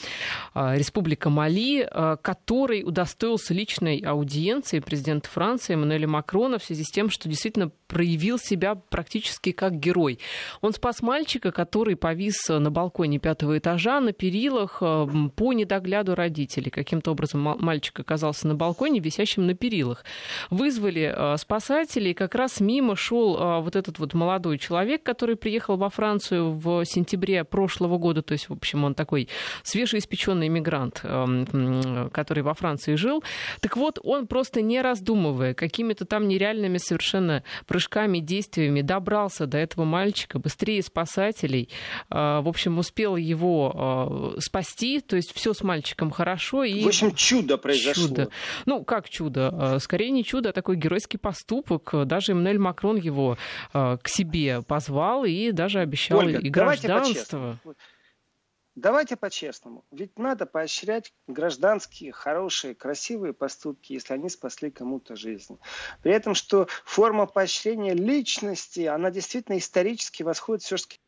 Республика 0.57 1.31
Мали, 1.31 1.89
который 2.21 2.83
удостоился 2.83 3.28
удостоился 3.29 3.55
личной 3.55 3.99
аудиенции 3.99 4.81
президента 4.81 5.29
Франции 5.29 5.75
Эммануэля 5.75 6.09
Макрона 6.09 6.59
в 6.59 6.65
связи 6.65 6.83
с 6.83 6.91
тем, 6.91 7.11
что 7.11 7.29
действительно 7.29 7.71
проявил 7.87 8.39
себя 8.39 8.75
практически 8.75 9.53
как 9.53 9.79
герой. 9.79 10.19
Он 10.61 10.73
спас 10.73 11.03
мальчика, 11.03 11.53
который 11.53 11.97
повис 11.97 12.49
на 12.49 12.71
балконе 12.71 13.19
пятого 13.19 13.59
этажа 13.59 14.01
на 14.01 14.13
перилах 14.13 14.79
э, 14.81 15.07
по 15.35 15.53
недогляду 15.53 16.15
родителей. 16.15 16.71
Каким-то 16.71 17.13
образом 17.13 17.41
мальчик 17.59 18.01
оказался 18.01 18.47
на 18.47 18.55
балконе, 18.55 19.01
висящем 19.01 19.47
на 19.47 19.55
перилах. 19.55 20.05
Вызвали 20.51 21.13
э, 21.15 21.37
спасателей, 21.39 22.15
как 22.15 22.35
раз 22.35 22.61
мимо 22.61 22.95
шел 22.97 23.37
э, 23.37 23.61
вот 23.61 23.77
этот 23.77 23.99
вот 23.99 24.15
молодой 24.15 24.59
человек, 24.59 25.03
который 25.03 25.37
приехал 25.37 25.77
во 25.77 25.89
Францию 25.89 26.53
в 26.53 26.85
сентябре 26.85 27.45
прошлого 27.45 27.99
года. 27.99 28.23
То 28.23 28.33
есть, 28.33 28.49
в 28.49 28.53
общем, 28.53 28.85
он 28.85 28.95
такой 28.95 29.29
свежеиспеченный 29.63 30.49
иммигрант, 30.49 31.01
который 32.13 32.43
во 32.43 32.55
Франции 32.55 32.95
жил 32.95 33.18
жил. 33.19 33.25
Так 33.61 33.77
вот, 33.77 33.99
он 34.03 34.27
просто 34.27 34.63
не 34.63 34.81
раздумывая, 34.81 35.55
какими-то 35.55 36.05
там 36.05 36.29
нереальными 36.29 36.79
совершенно 36.79 37.43
прыжками, 37.67 38.19
действиями 38.19 38.83
добрался 38.83 39.47
до 39.47 39.59
этого 39.59 39.85
мальчика 39.85 40.39
быстрее 40.39 40.83
спасателей. 40.83 41.69
А, 42.11 42.41
в 42.41 42.49
общем, 42.49 42.79
успел 42.79 43.17
его 43.17 43.73
а, 43.75 44.41
спасти, 44.41 45.01
то 45.01 45.17
есть 45.17 45.33
все 45.35 45.55
с 45.55 45.63
мальчиком 45.63 46.11
хорошо. 46.11 46.65
И... 46.65 46.83
В 46.83 46.89
общем, 46.89 47.15
чудо 47.15 47.59
произошло. 47.59 48.09
Чудо. 48.09 48.29
Ну, 48.67 48.85
как 48.85 49.09
чудо? 49.09 49.51
А, 49.53 49.79
скорее 49.79 50.11
не 50.11 50.25
чудо, 50.25 50.51
а 50.51 50.53
такой 50.53 50.77
геройский 50.77 51.19
поступок. 51.19 51.93
Даже 52.07 52.33
Эммануэль 52.33 52.59
Макрон 52.59 52.97
его 52.97 53.39
к 53.73 54.01
себе 54.07 54.63
позвал 54.63 55.25
и 55.25 55.53
даже 55.53 55.81
обещал 55.81 56.19
Ольга, 56.19 56.39
и 56.39 56.49
гражданство. 56.49 56.89
давайте 56.89 57.15
по-честному. 57.15 57.59
Ведь 59.91 60.19
надо 60.19 60.47
поощрять 60.47 61.13
гражданские, 61.27 62.13
хорошие, 62.13 62.75
красивые 62.75 63.33
поступки, 63.33 63.93
если 63.93 64.15
они 64.15 64.29
спасли 64.29 64.71
кому-то 64.71 65.17
жизнь. 65.17 65.59
При 66.03 66.13
этом, 66.13 66.35
что 66.35 66.69
форма 66.85 67.27
поощрения 67.27 67.95
личности, 67.95 68.81
она 68.81 69.11
действительно 69.11 69.59
исторически 69.59 70.23
восходит 70.23 70.63
все-таки 70.63 70.99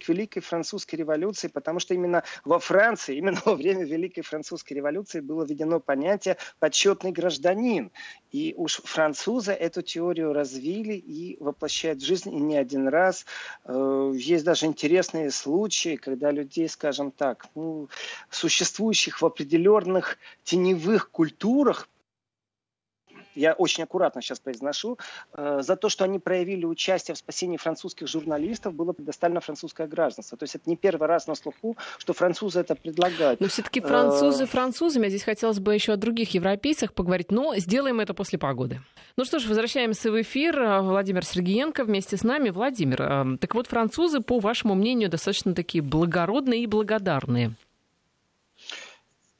к 0.00 0.08
Великой 0.08 0.40
Французской 0.40 0.96
революции, 0.96 1.48
потому 1.48 1.78
что 1.80 1.94
именно 1.94 2.22
во 2.44 2.58
Франции, 2.58 3.16
именно 3.16 3.40
во 3.44 3.54
время 3.54 3.84
Великой 3.84 4.22
Французской 4.22 4.74
революции 4.74 5.20
было 5.20 5.44
введено 5.44 5.80
понятие 5.80 6.36
«почетный 6.58 7.12
гражданин». 7.12 7.90
И 8.32 8.54
уж 8.56 8.80
французы 8.84 9.52
эту 9.52 9.82
теорию 9.82 10.32
развили 10.32 10.94
и 10.94 11.36
воплощают 11.40 12.00
в 12.00 12.06
жизнь 12.06 12.32
и 12.32 12.38
не 12.38 12.56
один 12.56 12.88
раз. 12.88 13.26
Э, 13.64 14.12
есть 14.14 14.44
даже 14.44 14.66
интересные 14.66 15.30
случаи, 15.30 15.96
когда 15.96 16.30
людей, 16.30 16.68
скажем 16.68 17.10
так, 17.10 17.48
ну, 17.54 17.88
существующих 18.30 19.20
в 19.20 19.26
определенных 19.26 20.18
теневых 20.44 21.10
культурах, 21.10 21.88
я 23.34 23.52
очень 23.52 23.84
аккуратно 23.84 24.22
сейчас 24.22 24.40
произношу, 24.40 24.98
э, 25.32 25.60
за 25.62 25.76
то, 25.76 25.88
что 25.88 26.04
они 26.04 26.18
проявили 26.18 26.64
участие 26.64 27.14
в 27.14 27.18
спасении 27.18 27.56
французских 27.56 28.08
журналистов, 28.08 28.74
было 28.74 28.92
предоставлено 28.92 29.40
французское 29.40 29.86
гражданство. 29.86 30.36
То 30.36 30.44
есть 30.44 30.54
это 30.54 30.68
не 30.68 30.76
первый 30.76 31.08
раз 31.08 31.26
на 31.26 31.34
слуху, 31.34 31.76
что 31.98 32.12
французы 32.12 32.60
это 32.60 32.74
предлагают. 32.74 33.40
Но 33.40 33.48
все-таки 33.48 33.80
французы 33.80 34.46
французами, 34.46 35.06
а 35.06 35.08
здесь 35.08 35.24
хотелось 35.24 35.58
бы 35.58 35.74
еще 35.74 35.92
о 35.92 35.96
других 35.96 36.34
европейцах 36.34 36.92
поговорить, 36.92 37.30
но 37.30 37.56
сделаем 37.56 38.00
это 38.00 38.14
после 38.14 38.38
погоды. 38.38 38.80
Ну 39.16 39.24
что 39.24 39.38
ж, 39.38 39.46
возвращаемся 39.46 40.10
в 40.10 40.20
эфир. 40.20 40.80
Владимир 40.82 41.24
Сергеенко 41.24 41.84
вместе 41.84 42.16
с 42.16 42.22
нами. 42.22 42.50
Владимир, 42.50 43.02
э, 43.02 43.36
так 43.38 43.54
вот 43.54 43.66
французы, 43.66 44.20
по 44.20 44.38
вашему 44.38 44.74
мнению, 44.74 45.08
достаточно 45.08 45.54
такие 45.54 45.82
благородные 45.82 46.62
и 46.62 46.66
благодарные. 46.66 47.54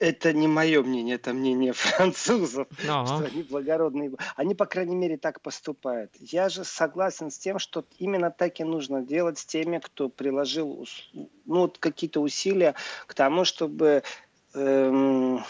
Это 0.01 0.33
не 0.33 0.49
мое 0.49 0.83
мнение, 0.83 1.17
это 1.17 1.35
мнение 1.35 1.73
французов, 1.75 2.67
ага. 2.89 3.07
что 3.07 3.27
они 3.27 3.43
благородные. 3.43 4.13
Они, 4.35 4.55
по 4.55 4.65
крайней 4.65 4.97
мере, 4.97 5.19
так 5.19 5.43
поступают. 5.43 6.11
Я 6.19 6.49
же 6.49 6.65
согласен 6.65 7.31
с 7.31 7.39
тем, 7.39 7.59
что 7.59 7.85
именно 7.99 8.31
так 8.31 8.61
и 8.61 8.65
нужно 8.65 9.03
делать 9.03 9.39
с 9.39 9.45
теми, 9.45 9.79
кто 9.79 10.09
приложил 10.09 10.87
ну, 11.13 11.29
вот 11.45 11.77
какие-то 11.77 12.21
усилия 12.21 12.75
к 13.07 13.13
тому, 13.13 13.45
чтобы 13.45 14.03
эм, 14.55 15.45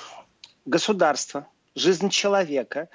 государство, 0.64 1.46
жизнь 1.76 2.08
человека, 2.08 2.88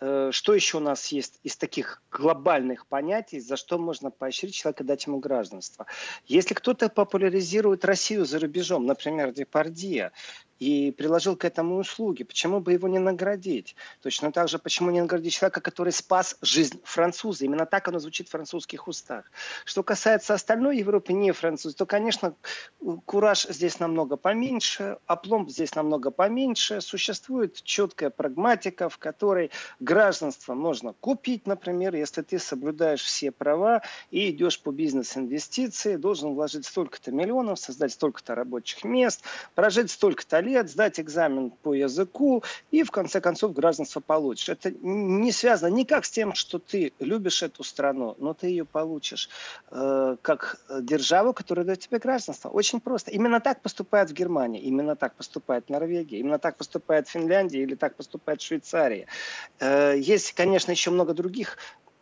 э, 0.00 0.28
что 0.32 0.54
еще 0.54 0.76
у 0.76 0.80
нас 0.80 1.06
есть 1.06 1.40
из 1.42 1.56
таких 1.56 2.02
глобальных 2.10 2.86
понятий, 2.86 3.40
за 3.40 3.56
что 3.56 3.78
можно 3.78 4.10
поощрить 4.10 4.54
человека, 4.54 4.84
дать 4.84 5.06
ему 5.06 5.18
гражданство? 5.18 5.86
Если 6.26 6.52
кто-то 6.52 6.90
популяризирует 6.90 7.86
Россию 7.86 8.26
за 8.26 8.38
рубежом, 8.38 8.84
например, 8.84 9.32
Депардия, 9.32 10.12
и 10.60 10.92
приложил 10.92 11.36
к 11.36 11.44
этому 11.44 11.78
услуги. 11.78 12.22
Почему 12.22 12.60
бы 12.60 12.74
его 12.74 12.86
не 12.86 12.98
наградить? 12.98 13.74
Точно 14.02 14.30
так 14.30 14.48
же, 14.48 14.58
почему 14.58 14.90
не 14.90 15.00
наградить 15.00 15.32
человека, 15.32 15.60
который 15.62 15.92
спас 15.92 16.36
жизнь 16.42 16.80
француза? 16.84 17.46
Именно 17.46 17.66
так 17.66 17.88
оно 17.88 17.98
звучит 17.98 18.28
в 18.28 18.30
французских 18.30 18.86
устах. 18.86 19.24
Что 19.64 19.82
касается 19.82 20.34
остальной 20.34 20.78
Европы, 20.78 21.14
не 21.14 21.32
француз, 21.32 21.74
то, 21.74 21.86
конечно, 21.86 22.34
кураж 23.06 23.46
здесь 23.48 23.80
намного 23.80 24.16
поменьше, 24.16 24.98
опломб 25.06 25.48
здесь 25.48 25.74
намного 25.74 26.10
поменьше. 26.10 26.82
Существует 26.82 27.62
четкая 27.62 28.10
прагматика, 28.10 28.90
в 28.90 28.98
которой 28.98 29.50
гражданство 29.80 30.52
можно 30.52 30.92
купить, 30.92 31.46
например, 31.46 31.94
если 31.94 32.20
ты 32.20 32.38
соблюдаешь 32.38 33.02
все 33.02 33.30
права 33.30 33.80
и 34.10 34.30
идешь 34.30 34.60
по 34.60 34.72
бизнес-инвестиции, 34.72 35.96
должен 35.96 36.34
вложить 36.34 36.66
столько-то 36.66 37.12
миллионов, 37.12 37.58
создать 37.58 37.92
столько-то 37.92 38.34
рабочих 38.34 38.84
мест, 38.84 39.24
прожить 39.54 39.90
столько-то 39.90 40.40
лет, 40.40 40.49
лет, 40.50 40.70
сдать 40.70 41.00
экзамен 41.00 41.50
по 41.50 41.74
языку 41.74 42.42
и 42.70 42.82
в 42.82 42.90
конце 42.90 43.20
концов 43.20 43.54
гражданство 43.54 44.00
получишь. 44.00 44.48
Это 44.48 44.70
не 44.70 45.32
связано 45.32 45.74
никак 45.74 46.04
с 46.04 46.10
тем, 46.10 46.34
что 46.34 46.58
ты 46.58 46.92
любишь 46.98 47.42
эту 47.42 47.64
страну, 47.64 48.14
но 48.18 48.34
ты 48.34 48.48
ее 48.48 48.64
получишь 48.64 49.28
э, 49.70 50.16
как 50.22 50.60
державу, 50.80 51.32
которая 51.32 51.64
дает 51.64 51.80
тебе 51.80 51.98
гражданство. 51.98 52.48
Очень 52.48 52.80
просто. 52.80 53.10
Именно 53.10 53.40
так 53.40 53.62
поступает 53.62 54.10
в 54.10 54.12
Германии, 54.12 54.60
именно 54.60 54.96
так 54.96 55.14
поступает 55.14 55.66
в 55.66 55.70
Норвегии, 55.70 56.18
именно 56.18 56.38
так 56.38 56.56
поступает 56.56 57.08
в 57.08 57.10
Финляндии 57.10 57.60
или 57.60 57.74
так 57.74 57.94
поступает 57.94 58.40
в 58.40 58.44
Швейцарии. 58.44 59.06
Э, 59.60 59.94
есть, 59.96 60.32
конечно, 60.32 60.70
еще 60.72 60.90
много 60.90 61.14
других 61.14 61.56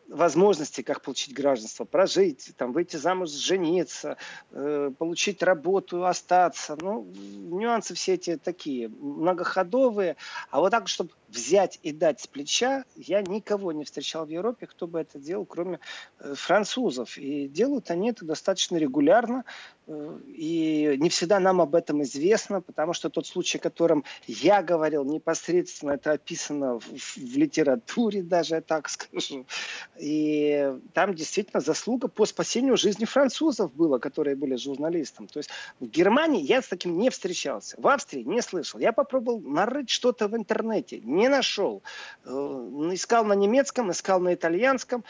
возможности, 0.09 0.83
как 0.83 1.03
получить 1.03 1.35
гражданство, 1.35 1.85
прожить, 1.85 2.53
там, 2.57 2.73
выйти 2.73 2.97
замуж, 2.97 3.31
жениться, 3.31 4.17
э, 4.51 4.91
получить 4.99 5.43
работу, 5.43 6.05
остаться. 6.05 6.77
Ну, 6.81 7.07
нюансы 7.51 7.95
все 7.95 8.15
эти 8.15 8.37
такие 8.37 8.89
многоходовые. 8.89 10.17
А 10.51 10.61
вот 10.61 10.71
так, 10.71 10.89
чтобы 10.89 11.11
взять 11.29 11.79
и 11.83 11.93
дать 11.93 12.21
с 12.21 12.27
плеча, 12.27 12.85
я 12.97 13.23
никого 13.23 13.73
не 13.73 13.85
встречал 13.85 14.27
в 14.27 14.31
Европе, 14.31 14.67
кто 14.67 14.87
бы 14.87 15.01
это 15.01 15.19
делал, 15.19 15.45
кроме 15.45 15.81
э, 16.21 16.35
французов. 16.35 17.19
И 17.19 17.49
делают 17.49 17.91
они 17.91 18.11
это 18.11 18.25
достаточно 18.25 18.77
регулярно. 18.77 19.45
Э, 19.87 20.19
и 20.27 20.97
не 20.99 21.09
всегда 21.09 21.41
нам 21.41 21.61
об 21.61 21.75
этом 21.75 22.03
известно, 22.03 22.61
потому 22.61 22.93
что 22.93 23.11
тот 23.11 23.27
случай, 23.27 23.59
о 23.59 23.61
котором 23.61 24.05
я 24.27 24.63
говорил 24.63 25.05
непосредственно, 25.05 25.93
это 25.93 26.13
описано 26.13 26.79
в, 26.81 26.87
в 26.87 27.37
литературе 27.37 28.23
даже, 28.23 28.57
я 28.57 28.61
так 28.61 28.89
скажу. 28.89 29.47
И 29.99 30.75
там 30.95 31.15
действительно 31.15 31.61
заслуга 31.61 32.09
по 32.09 32.27
спасению 32.27 32.77
жизни 32.77 33.05
французов 33.05 33.73
было, 33.75 33.99
которые 33.99 34.37
были 34.37 34.57
журналистом. 34.57 35.27
То 35.27 35.39
есть 35.39 35.51
в 35.81 35.87
Германии 35.87 36.43
я 36.43 36.63
с 36.63 36.69
таким 36.69 36.99
не 36.99 37.11
встречался. 37.11 37.77
В 37.79 37.87
Австрии 37.87 38.23
не 38.23 38.43
слышал. 38.43 38.81
Я 38.81 38.93
попробовал 38.93 39.41
нарыть 39.41 39.91
что-то 39.91 40.29
в 40.29 40.37
интернете 40.37 41.01
не 41.19 41.29
нашел. 41.29 41.83
Э, 42.25 42.31
искал 42.93 43.25
на 43.25 43.35
немецком, 43.35 43.91
искал 43.91 44.21
на 44.21 44.35
итальянском, 44.35 45.05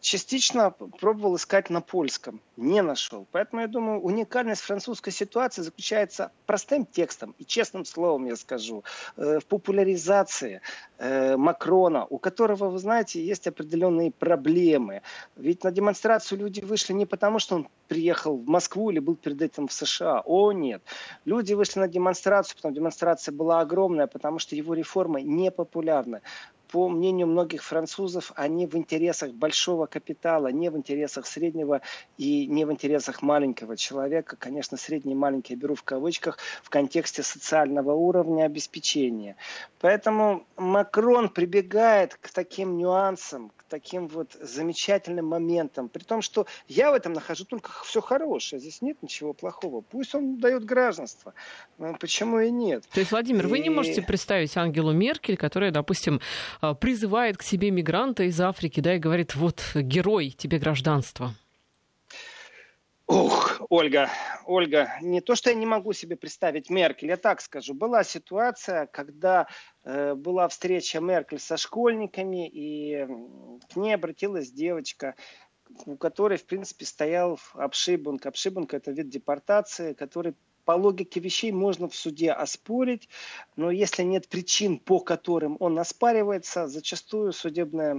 частично 0.00 0.70
пробовал 0.70 1.36
искать 1.36 1.70
на 1.70 1.80
польском, 1.80 2.40
не 2.56 2.82
нашел. 2.82 3.26
Поэтому 3.32 3.62
я 3.62 3.68
думаю, 3.68 4.00
уникальность 4.00 4.62
французской 4.62 5.10
ситуации 5.10 5.62
заключается 5.62 6.32
простым 6.46 6.84
текстом 6.84 7.34
и 7.38 7.44
честным 7.44 7.84
словом, 7.84 8.26
я 8.26 8.36
скажу, 8.36 8.84
э, 9.16 9.38
в 9.40 9.46
популяризации 9.46 10.60
э, 10.98 11.36
Макрона, 11.36 12.06
у 12.06 12.18
которого, 12.18 12.68
вы 12.68 12.78
знаете, 12.78 13.24
есть 13.24 13.46
определенные 13.46 14.10
проблемы. 14.10 15.02
Ведь 15.36 15.64
на 15.64 15.70
демонстрацию 15.70 16.38
люди 16.38 16.60
вышли 16.60 16.92
не 16.92 17.06
потому, 17.06 17.38
что 17.38 17.56
он 17.56 17.68
приехал 17.88 18.36
в 18.36 18.46
Москву 18.46 18.90
или 18.90 18.98
был 18.98 19.16
перед 19.16 19.40
этим 19.40 19.68
в 19.68 19.72
США. 19.72 20.22
О, 20.24 20.52
нет. 20.52 20.82
Люди 21.24 21.54
вышли 21.54 21.80
на 21.80 21.88
демонстрацию, 21.88 22.56
потому 22.56 22.74
демонстрация 22.74 23.32
была 23.32 23.60
огромная, 23.60 24.06
потому 24.06 24.38
что 24.38 24.56
его 24.56 24.74
реформы 24.74 25.22
не 25.22 25.50
популярны 25.50 26.20
по 26.74 26.88
мнению 26.88 27.28
многих 27.28 27.62
французов, 27.62 28.32
они 28.34 28.66
в 28.66 28.74
интересах 28.74 29.30
большого 29.30 29.86
капитала, 29.86 30.48
не 30.48 30.70
в 30.72 30.76
интересах 30.76 31.24
среднего 31.24 31.82
и 32.18 32.48
не 32.48 32.64
в 32.64 32.72
интересах 32.72 33.22
маленького 33.22 33.76
человека. 33.76 34.34
Конечно, 34.36 34.76
средний 34.76 35.12
и 35.12 35.14
маленький 35.14 35.52
я 35.52 35.60
беру 35.60 35.76
в 35.76 35.84
кавычках 35.84 36.38
в 36.64 36.70
контексте 36.70 37.22
социального 37.22 37.92
уровня 37.92 38.42
обеспечения. 38.46 39.36
Поэтому 39.78 40.48
Макрон 40.56 41.28
прибегает 41.28 42.16
к 42.20 42.30
таким 42.30 42.76
нюансам, 42.76 43.52
к 43.56 43.63
таким 43.74 44.06
вот 44.06 44.36
замечательным 44.40 45.26
моментам, 45.26 45.88
при 45.88 46.04
том, 46.04 46.22
что 46.22 46.46
я 46.68 46.92
в 46.92 46.94
этом 46.94 47.12
нахожу 47.12 47.44
только 47.44 47.72
все 47.84 48.00
хорошее, 48.00 48.60
здесь 48.60 48.82
нет 48.82 49.02
ничего 49.02 49.32
плохого. 49.32 49.80
Пусть 49.80 50.14
он 50.14 50.38
дает 50.38 50.64
гражданство, 50.64 51.34
почему 51.98 52.38
и 52.38 52.50
нет. 52.50 52.84
То 52.92 53.00
есть, 53.00 53.10
Владимир, 53.10 53.46
и... 53.46 53.48
вы 53.48 53.58
не 53.58 53.70
можете 53.70 54.00
представить 54.00 54.56
Ангелу 54.56 54.92
Меркель, 54.92 55.36
которая, 55.36 55.72
допустим, 55.72 56.20
а, 56.60 56.74
призывает 56.74 57.36
к 57.36 57.42
себе 57.42 57.72
мигранта 57.72 58.22
из 58.22 58.40
Африки, 58.40 58.78
да, 58.78 58.94
и 58.94 58.98
говорит, 59.00 59.34
вот 59.34 59.60
герой, 59.74 60.30
тебе 60.30 60.58
гражданство. 60.60 61.34
Ух, 63.06 63.60
Ольга, 63.68 64.08
Ольга, 64.46 64.94
не 65.02 65.20
то, 65.20 65.34
что 65.34 65.50
я 65.50 65.56
не 65.56 65.66
могу 65.66 65.92
себе 65.92 66.16
представить 66.16 66.70
Меркель, 66.70 67.08
я 67.08 67.18
так 67.18 67.42
скажу. 67.42 67.74
Была 67.74 68.02
ситуация, 68.02 68.86
когда 68.86 69.46
э, 69.84 70.14
была 70.14 70.48
встреча 70.48 71.00
Меркель 71.00 71.38
со 71.38 71.58
школьниками, 71.58 72.48
и 72.48 73.06
к 73.72 73.76
ней 73.76 73.94
обратилась 73.94 74.50
девочка, 74.50 75.16
у 75.84 75.96
которой, 75.98 76.38
в 76.38 76.46
принципе, 76.46 76.86
стоял 76.86 77.38
обшибунг. 77.52 78.24
Обшибунг– 78.24 78.72
это 78.74 78.90
вид 78.90 79.10
депортации, 79.10 79.92
который 79.92 80.34
по 80.64 80.72
логике 80.72 81.20
вещей 81.20 81.52
можно 81.52 81.88
в 81.88 81.94
суде 81.94 82.32
оспорить, 82.32 83.08
но 83.56 83.70
если 83.70 84.02
нет 84.02 84.28
причин, 84.28 84.78
по 84.78 85.00
которым 85.00 85.56
он 85.60 85.78
оспаривается, 85.78 86.66
зачастую 86.66 87.32
судебное 87.32 87.94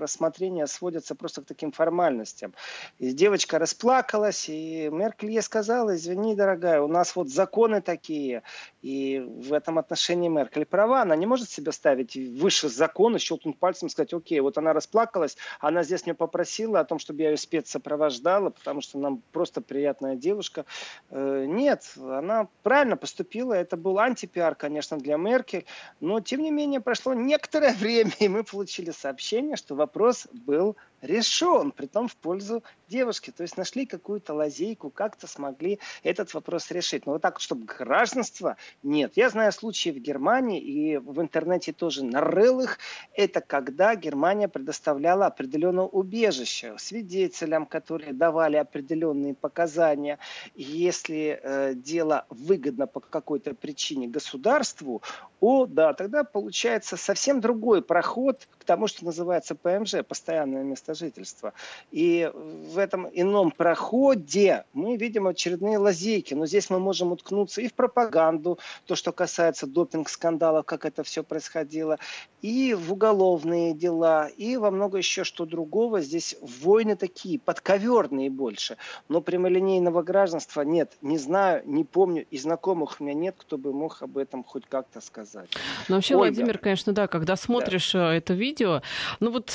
рассмотрения 0.00 0.66
сводятся 0.66 1.14
просто 1.14 1.42
к 1.42 1.46
таким 1.46 1.72
формальностям. 1.72 2.54
И 2.98 3.12
девочка 3.12 3.58
расплакалась, 3.58 4.48
и 4.48 4.88
Меркель 4.90 5.30
ей 5.30 5.42
сказала, 5.42 5.94
извини, 5.96 6.34
дорогая, 6.34 6.80
у 6.80 6.88
нас 6.88 7.14
вот 7.14 7.28
законы 7.28 7.80
такие, 7.80 8.42
и 8.82 9.20
в 9.20 9.52
этом 9.52 9.78
отношении 9.78 10.28
Меркель 10.28 10.64
права, 10.64 11.02
она 11.02 11.16
не 11.16 11.26
может 11.26 11.50
себя 11.50 11.72
ставить 11.72 12.16
выше 12.16 12.68
закона, 12.68 13.18
щелкнуть 13.18 13.58
пальцем 13.58 13.88
и 13.88 13.90
сказать, 13.90 14.12
окей, 14.12 14.40
вот 14.40 14.58
она 14.58 14.72
расплакалась, 14.72 15.36
она 15.60 15.82
здесь 15.82 16.06
меня 16.06 16.14
попросила 16.14 16.80
о 16.80 16.84
том, 16.84 16.98
чтобы 16.98 17.22
я 17.22 17.30
ее 17.30 17.36
спецсопровождала, 17.36 18.50
потому 18.50 18.80
что 18.80 18.98
нам 18.98 19.22
просто 19.32 19.60
приятная 19.60 20.16
девушка. 20.16 20.64
Э, 21.10 21.44
нет, 21.46 21.84
она 22.00 22.48
правильно 22.62 22.96
поступила, 22.96 23.54
это 23.54 23.76
был 23.76 23.98
антипиар, 23.98 24.54
конечно, 24.54 24.98
для 24.98 25.16
Меркель, 25.16 25.66
но 26.00 26.20
тем 26.20 26.42
не 26.42 26.50
менее 26.50 26.80
прошло 26.80 27.14
некоторое 27.14 27.72
время, 27.78 28.12
и 28.18 28.28
мы 28.28 28.44
получили 28.44 28.90
сообщение, 28.90 29.56
что 29.56 29.74
вопрос 29.74 30.26
был 30.32 30.76
решен, 31.02 31.70
при 31.70 31.86
том 31.86 32.08
в 32.08 32.16
пользу 32.16 32.62
девушки. 32.88 33.30
То 33.30 33.42
есть 33.42 33.56
нашли 33.56 33.86
какую-то 33.86 34.34
лазейку, 34.34 34.90
как-то 34.90 35.26
смогли 35.26 35.78
этот 36.02 36.32
вопрос 36.34 36.70
решить. 36.70 37.06
Но 37.06 37.12
вот 37.12 37.22
так, 37.22 37.40
чтобы 37.40 37.66
гражданство, 37.66 38.56
нет. 38.82 39.12
Я 39.16 39.30
знаю 39.30 39.52
случаи 39.52 39.90
в 39.90 39.98
Германии 39.98 40.60
и 40.60 40.96
в 40.96 41.20
интернете 41.20 41.72
тоже 41.72 42.04
нарыл 42.04 42.60
их. 42.60 42.78
Это 43.14 43.40
когда 43.40 43.94
Германия 43.94 44.48
предоставляла 44.48 45.26
определенное 45.26 45.84
убежище 45.84 46.74
свидетелям, 46.78 47.66
которые 47.66 48.12
давали 48.12 48.56
определенные 48.56 49.34
показания. 49.34 50.18
Если 50.54 51.40
э, 51.42 51.74
дело 51.74 52.26
выгодно 52.30 52.86
по 52.86 53.00
какой-то 53.00 53.54
причине 53.54 54.08
государству, 54.08 55.02
о, 55.40 55.66
да, 55.66 55.94
тогда 55.94 56.24
получается 56.24 56.96
совсем 56.96 57.40
другой 57.40 57.82
проход 57.82 58.48
к 58.58 58.64
тому, 58.64 58.88
что 58.88 59.04
называется 59.04 59.54
ПМЖ, 59.54 59.96
постоянное 60.06 60.64
место 60.64 60.87
жительства. 60.94 61.52
И 61.90 62.30
в 62.34 62.78
этом 62.78 63.08
ином 63.12 63.50
проходе 63.50 64.64
мы 64.72 64.96
видим 64.96 65.26
очередные 65.26 65.78
лазейки. 65.78 66.34
Но 66.34 66.46
здесь 66.46 66.70
мы 66.70 66.78
можем 66.78 67.12
уткнуться 67.12 67.60
и 67.60 67.68
в 67.68 67.74
пропаганду, 67.74 68.58
то, 68.86 68.94
что 68.94 69.12
касается 69.12 69.66
допинг-скандалов, 69.66 70.64
как 70.64 70.84
это 70.84 71.02
все 71.02 71.22
происходило, 71.22 71.98
и 72.42 72.74
в 72.74 72.92
уголовные 72.92 73.74
дела, 73.74 74.28
и 74.28 74.56
во 74.56 74.70
много 74.70 74.98
еще 74.98 75.24
что 75.24 75.44
другого. 75.44 76.00
Здесь 76.00 76.36
войны 76.40 76.96
такие, 76.96 77.38
подковерные 77.38 78.30
больше. 78.30 78.76
Но 79.08 79.20
прямолинейного 79.20 80.02
гражданства 80.02 80.62
нет. 80.62 80.92
Не 81.02 81.18
знаю, 81.18 81.62
не 81.66 81.84
помню, 81.84 82.26
и 82.30 82.38
знакомых 82.38 83.00
у 83.00 83.04
меня 83.04 83.14
нет, 83.14 83.34
кто 83.38 83.58
бы 83.58 83.72
мог 83.72 84.02
об 84.02 84.18
этом 84.18 84.44
хоть 84.44 84.66
как-то 84.66 85.00
сказать. 85.00 85.50
Ну, 85.88 85.96
вообще, 85.96 86.14
Ольга. 86.14 86.34
Владимир, 86.34 86.58
конечно, 86.58 86.92
да, 86.92 87.06
когда 87.06 87.36
смотришь 87.36 87.92
да. 87.92 88.14
это 88.14 88.34
видео, 88.34 88.82
ну 89.20 89.30
вот 89.30 89.54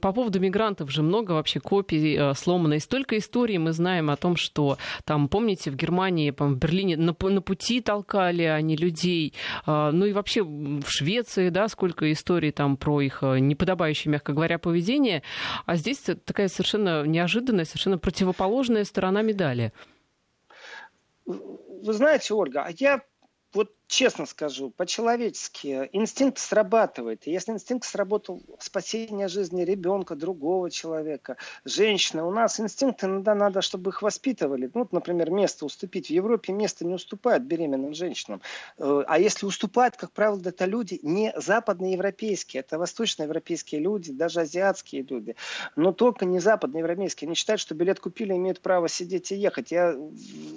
по 0.00 0.12
поводу 0.12 0.38
мигрантов 0.58 0.90
же 0.90 1.02
много 1.02 1.32
вообще 1.32 1.60
копий 1.60 2.16
э, 2.16 2.34
сломано. 2.34 2.74
И 2.74 2.80
столько 2.80 3.16
историй 3.16 3.58
мы 3.58 3.72
знаем 3.72 4.10
о 4.10 4.16
том, 4.16 4.34
что 4.36 4.76
там, 5.04 5.28
помните, 5.28 5.70
в 5.70 5.76
Германии, 5.76 6.34
в 6.36 6.56
Берлине 6.56 6.96
на, 6.96 7.14
на 7.20 7.42
пути 7.42 7.80
толкали 7.80 8.42
они 8.42 8.76
людей. 8.76 9.34
Э, 9.66 9.90
ну 9.92 10.06
и 10.06 10.12
вообще 10.12 10.42
в 10.42 10.88
Швеции, 10.88 11.50
да, 11.50 11.68
сколько 11.68 12.10
историй 12.10 12.50
там 12.50 12.76
про 12.76 13.00
их 13.00 13.22
э, 13.22 13.38
неподобающее, 13.38 14.10
мягко 14.10 14.32
говоря, 14.32 14.58
поведение. 14.58 15.22
А 15.64 15.76
здесь 15.76 15.98
такая 16.24 16.48
совершенно 16.48 17.04
неожиданная, 17.04 17.64
совершенно 17.64 17.98
противоположная 17.98 18.84
сторона 18.84 19.22
медали. 19.22 19.72
Вы 21.24 21.92
знаете, 21.92 22.34
Ольга, 22.34 22.64
а 22.66 22.70
я 22.76 23.02
вот 23.52 23.70
честно 23.88 24.26
скажу, 24.26 24.70
по-человечески, 24.70 25.88
инстинкт 25.92 26.38
срабатывает. 26.38 27.26
И 27.26 27.32
если 27.32 27.52
инстинкт 27.52 27.86
сработал 27.86 28.42
спасение 28.60 29.28
жизни 29.28 29.62
ребенка, 29.62 30.14
другого 30.14 30.70
человека, 30.70 31.38
женщины, 31.64 32.22
у 32.22 32.30
нас 32.30 32.60
инстинкты 32.60 33.06
иногда 33.06 33.34
надо, 33.34 33.62
чтобы 33.62 33.90
их 33.90 34.02
воспитывали. 34.02 34.70
Ну, 34.74 34.80
вот, 34.80 34.92
например, 34.92 35.30
место 35.30 35.64
уступить. 35.64 36.08
В 36.08 36.10
Европе 36.10 36.52
место 36.52 36.84
не 36.84 36.94
уступают 36.94 37.44
беременным 37.44 37.94
женщинам. 37.94 38.42
Э, 38.76 39.04
а 39.06 39.18
если 39.18 39.46
уступают, 39.46 39.96
как 39.96 40.12
правило, 40.12 40.40
это 40.44 40.66
люди 40.66 41.00
не 41.02 41.32
западноевропейские, 41.34 42.60
это 42.60 42.78
восточноевропейские 42.78 43.80
люди, 43.80 44.12
даже 44.12 44.40
азиатские 44.40 45.02
люди. 45.02 45.34
Но 45.76 45.92
только 45.92 46.26
не 46.26 46.40
западноевропейские. 46.40 47.28
Они 47.28 47.34
считают, 47.34 47.60
что 47.60 47.74
билет 47.74 48.00
купили, 48.00 48.34
имеют 48.34 48.60
право 48.60 48.88
сидеть 48.88 49.32
и 49.32 49.36
ехать. 49.36 49.70
Я 49.70 49.96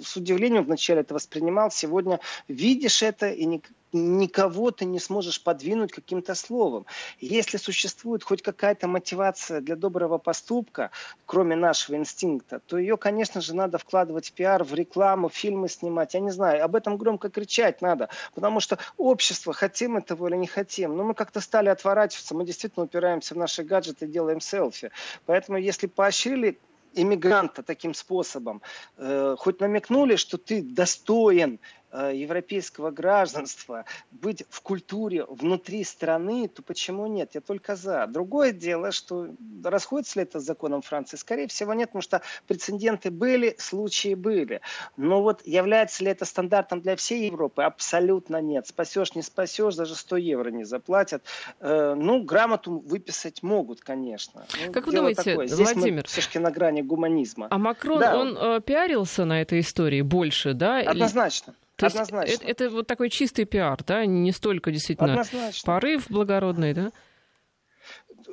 с 0.04 0.16
удивлением 0.16 0.64
вначале 0.64 1.00
это 1.00 1.14
воспринимал. 1.14 1.70
Сегодня 1.70 2.20
видишь 2.46 3.02
это, 3.02 3.21
это, 3.22 3.34
и 3.34 3.44
ни, 3.44 3.62
никого 3.92 4.70
ты 4.70 4.84
не 4.84 4.98
сможешь 4.98 5.42
подвинуть 5.42 5.92
каким-то 5.92 6.34
словом. 6.34 6.86
Если 7.20 7.56
существует 7.56 8.22
хоть 8.24 8.42
какая-то 8.42 8.88
мотивация 8.88 9.60
для 9.60 9.76
доброго 9.76 10.18
поступка, 10.18 10.90
кроме 11.26 11.56
нашего 11.56 11.96
инстинкта, 11.96 12.60
то 12.66 12.78
ее, 12.78 12.96
конечно 12.96 13.40
же, 13.40 13.54
надо 13.54 13.78
вкладывать 13.78 14.28
в 14.28 14.32
пиар, 14.32 14.64
в 14.64 14.74
рекламу, 14.74 15.28
фильмы 15.28 15.68
снимать. 15.68 16.14
Я 16.14 16.20
не 16.20 16.30
знаю, 16.30 16.64
об 16.64 16.74
этом 16.74 16.96
громко 16.96 17.30
кричать 17.30 17.82
надо, 17.82 18.08
потому 18.34 18.60
что 18.60 18.78
общество, 18.96 19.52
хотим 19.52 19.96
этого 19.96 20.28
или 20.28 20.36
не 20.36 20.46
хотим, 20.46 20.96
но 20.96 21.04
мы 21.04 21.14
как-то 21.14 21.40
стали 21.40 21.68
отворачиваться, 21.68 22.34
мы 22.34 22.44
действительно 22.44 22.84
упираемся 22.84 23.34
в 23.34 23.38
наши 23.38 23.62
гаджеты 23.62 24.06
и 24.06 24.08
делаем 24.08 24.40
селфи. 24.40 24.90
Поэтому 25.26 25.58
если 25.58 25.86
поощрили 25.86 26.58
иммигранта 26.94 27.62
таким 27.62 27.94
способом, 27.94 28.62
э, 28.98 29.36
хоть 29.38 29.60
намекнули, 29.60 30.16
что 30.16 30.36
ты 30.38 30.62
достоин 30.62 31.58
европейского 31.92 32.90
гражданства, 32.90 33.84
быть 34.10 34.44
в 34.48 34.60
культуре 34.62 35.24
внутри 35.26 35.84
страны, 35.84 36.48
то 36.48 36.62
почему 36.62 37.06
нет? 37.06 37.30
Я 37.34 37.40
только 37.40 37.76
за. 37.76 38.06
Другое 38.06 38.52
дело, 38.52 38.92
что 38.92 39.28
расходится 39.64 40.18
ли 40.18 40.24
это 40.24 40.40
с 40.40 40.44
законом 40.44 40.82
Франции? 40.82 41.16
Скорее 41.16 41.48
всего 41.48 41.74
нет, 41.74 41.90
потому 41.90 42.02
что 42.02 42.22
прецеденты 42.46 43.10
были, 43.10 43.54
случаи 43.58 44.14
были. 44.14 44.60
Но 44.96 45.22
вот 45.22 45.46
является 45.46 46.04
ли 46.04 46.10
это 46.10 46.24
стандартом 46.24 46.80
для 46.80 46.96
всей 46.96 47.26
Европы? 47.26 47.62
Абсолютно 47.62 48.40
нет. 48.40 48.66
Спасешь, 48.66 49.14
не 49.14 49.22
спасешь, 49.22 49.74
даже 49.74 49.94
100 49.94 50.16
евро 50.16 50.50
не 50.50 50.64
заплатят. 50.64 51.22
Э, 51.60 51.94
ну, 51.94 52.22
грамоту 52.22 52.78
выписать 52.78 53.42
могут, 53.42 53.80
конечно. 53.80 54.46
Ну, 54.66 54.72
как 54.72 54.86
вы 54.86 54.92
думаете, 54.92 55.22
такое. 55.22 55.46
Здесь 55.46 55.72
Владимир, 55.74 56.06
все-таки 56.06 56.38
на 56.38 56.50
грани 56.50 56.82
гуманизма. 56.82 57.48
А 57.50 57.58
Макрон, 57.58 58.00
да. 58.00 58.18
он 58.18 58.36
э, 58.36 58.60
пиарился 58.60 59.24
на 59.24 59.40
этой 59.42 59.60
истории 59.60 60.02
больше, 60.02 60.54
да? 60.54 60.78
Однозначно. 60.78 61.54
То 61.76 61.86
Однозначно. 61.86 62.30
Есть 62.30 62.42
это, 62.42 62.64
это 62.64 62.70
вот 62.70 62.86
такой 62.86 63.10
чистый 63.10 63.44
пиар, 63.44 63.82
да, 63.84 64.04
не 64.06 64.32
столько 64.32 64.70
действительно 64.70 65.12
Однозначно. 65.12 65.66
порыв 65.66 66.10
благородный, 66.10 66.74
да? 66.74 66.92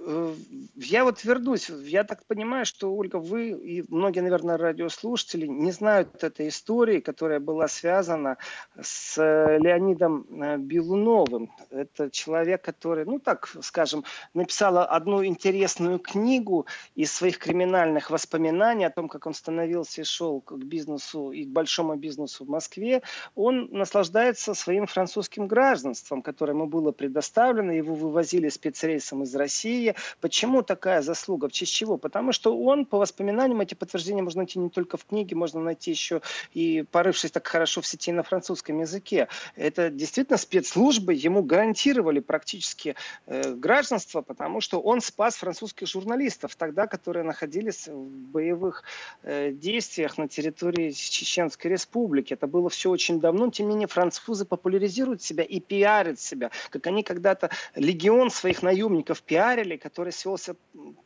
Э, 0.06 0.34
я 0.76 1.04
вот 1.04 1.24
вернусь. 1.24 1.70
Я 1.70 2.04
так 2.04 2.26
понимаю, 2.26 2.66
что, 2.66 2.94
Ольга, 2.94 3.18
вы 3.18 3.50
и 3.50 3.84
многие, 3.90 4.22
наверное, 4.22 4.58
радиослушатели 4.58 5.46
не 5.46 5.72
знают 5.72 6.24
этой 6.24 6.48
истории, 6.48 7.00
которая 7.00 7.40
была 7.40 7.68
связана 7.68 8.38
с 8.80 9.18
Леонидом 9.18 10.26
э, 10.30 10.58
Белуновым. 10.58 11.52
Это 11.70 12.10
человек, 12.10 12.62
который, 12.62 13.06
ну 13.06 13.20
так 13.20 13.50
скажем, 13.62 14.04
написал 14.34 14.78
одну 14.80 15.24
интересную 15.26 16.00
книгу 16.00 16.66
из 16.96 17.12
своих 17.12 17.38
криминальных 17.38 18.10
воспоминаний 18.10 18.86
о 18.86 18.92
том, 18.92 19.10
как 19.10 19.26
он 19.28 19.34
становился 19.34 20.02
и 20.02 20.04
шел 20.04 20.42
к 20.42 20.54
бизнесу 20.54 21.32
и 21.32 21.46
к 21.46 21.50
большому 21.50 21.96
бизнесу 21.96 22.46
в 22.46 22.50
Москве. 22.50 23.02
Он 23.36 23.70
наслаждается 23.72 24.54
своим 24.54 24.88
французским 24.88 25.48
гражданством, 25.48 26.22
которое 26.22 26.54
ему 26.54 26.68
было 26.68 26.92
предоставлено. 26.92 27.72
Его 27.72 27.96
вывозили 27.96 28.50
спецрейсом 28.50 29.24
из 29.24 29.36
России 29.36 29.89
России. 29.90 29.96
Почему 30.22 30.62
такая 30.62 31.02
заслуга? 31.02 31.48
В 31.48 31.52
честь 31.52 31.74
чего? 31.74 31.98
Потому 31.98 32.32
что 32.32 32.58
он, 32.58 32.86
по 32.86 32.98
воспоминаниям, 32.98 33.62
эти 33.62 33.76
подтверждения 33.76 34.22
можно 34.22 34.40
найти 34.40 34.60
не 34.60 34.70
только 34.70 34.98
в 34.98 35.06
книге, 35.06 35.36
можно 35.36 35.60
найти 35.60 35.92
еще 35.92 36.22
и 36.54 36.84
порывшись 36.92 37.32
так 37.32 37.48
хорошо 37.48 37.82
в 37.82 37.88
сети 37.88 38.12
на 38.12 38.24
французском 38.24 38.80
языке. 38.80 39.28
Это 39.56 39.90
действительно 39.90 40.38
спецслужбы 40.38 41.14
ему 41.14 41.44
гарантировали 41.44 42.20
практически 42.20 42.96
э, 43.26 43.54
гражданство, 43.54 44.22
потому 44.22 44.62
что 44.62 44.80
он 44.80 45.02
спас 45.02 45.36
французских 45.36 45.88
журналистов 45.88 46.56
тогда, 46.56 46.88
которые 46.88 47.24
находились 47.24 47.88
в 47.88 48.32
боевых 48.32 48.84
э, 49.24 49.52
действиях 49.52 50.18
на 50.18 50.28
территории 50.28 50.92
Чеченской 50.92 51.72
Республики. 51.72 52.34
Это 52.34 52.48
было 52.48 52.70
все 52.70 52.90
очень 52.90 53.20
давно, 53.20 53.50
тем 53.50 53.68
не 53.68 53.74
менее 53.74 53.88
французы 53.88 54.46
популяризируют 54.46 55.22
себя 55.22 55.44
и 55.44 55.60
пиарят 55.60 56.20
себя, 56.20 56.52
как 56.70 56.88
они 56.88 57.04
когда-то 57.04 57.50
легион 57.76 58.30
своих 58.32 58.64
наемников 58.64 59.22
пиарили, 59.22 59.78
который 59.80 60.12
свелся 60.12 60.56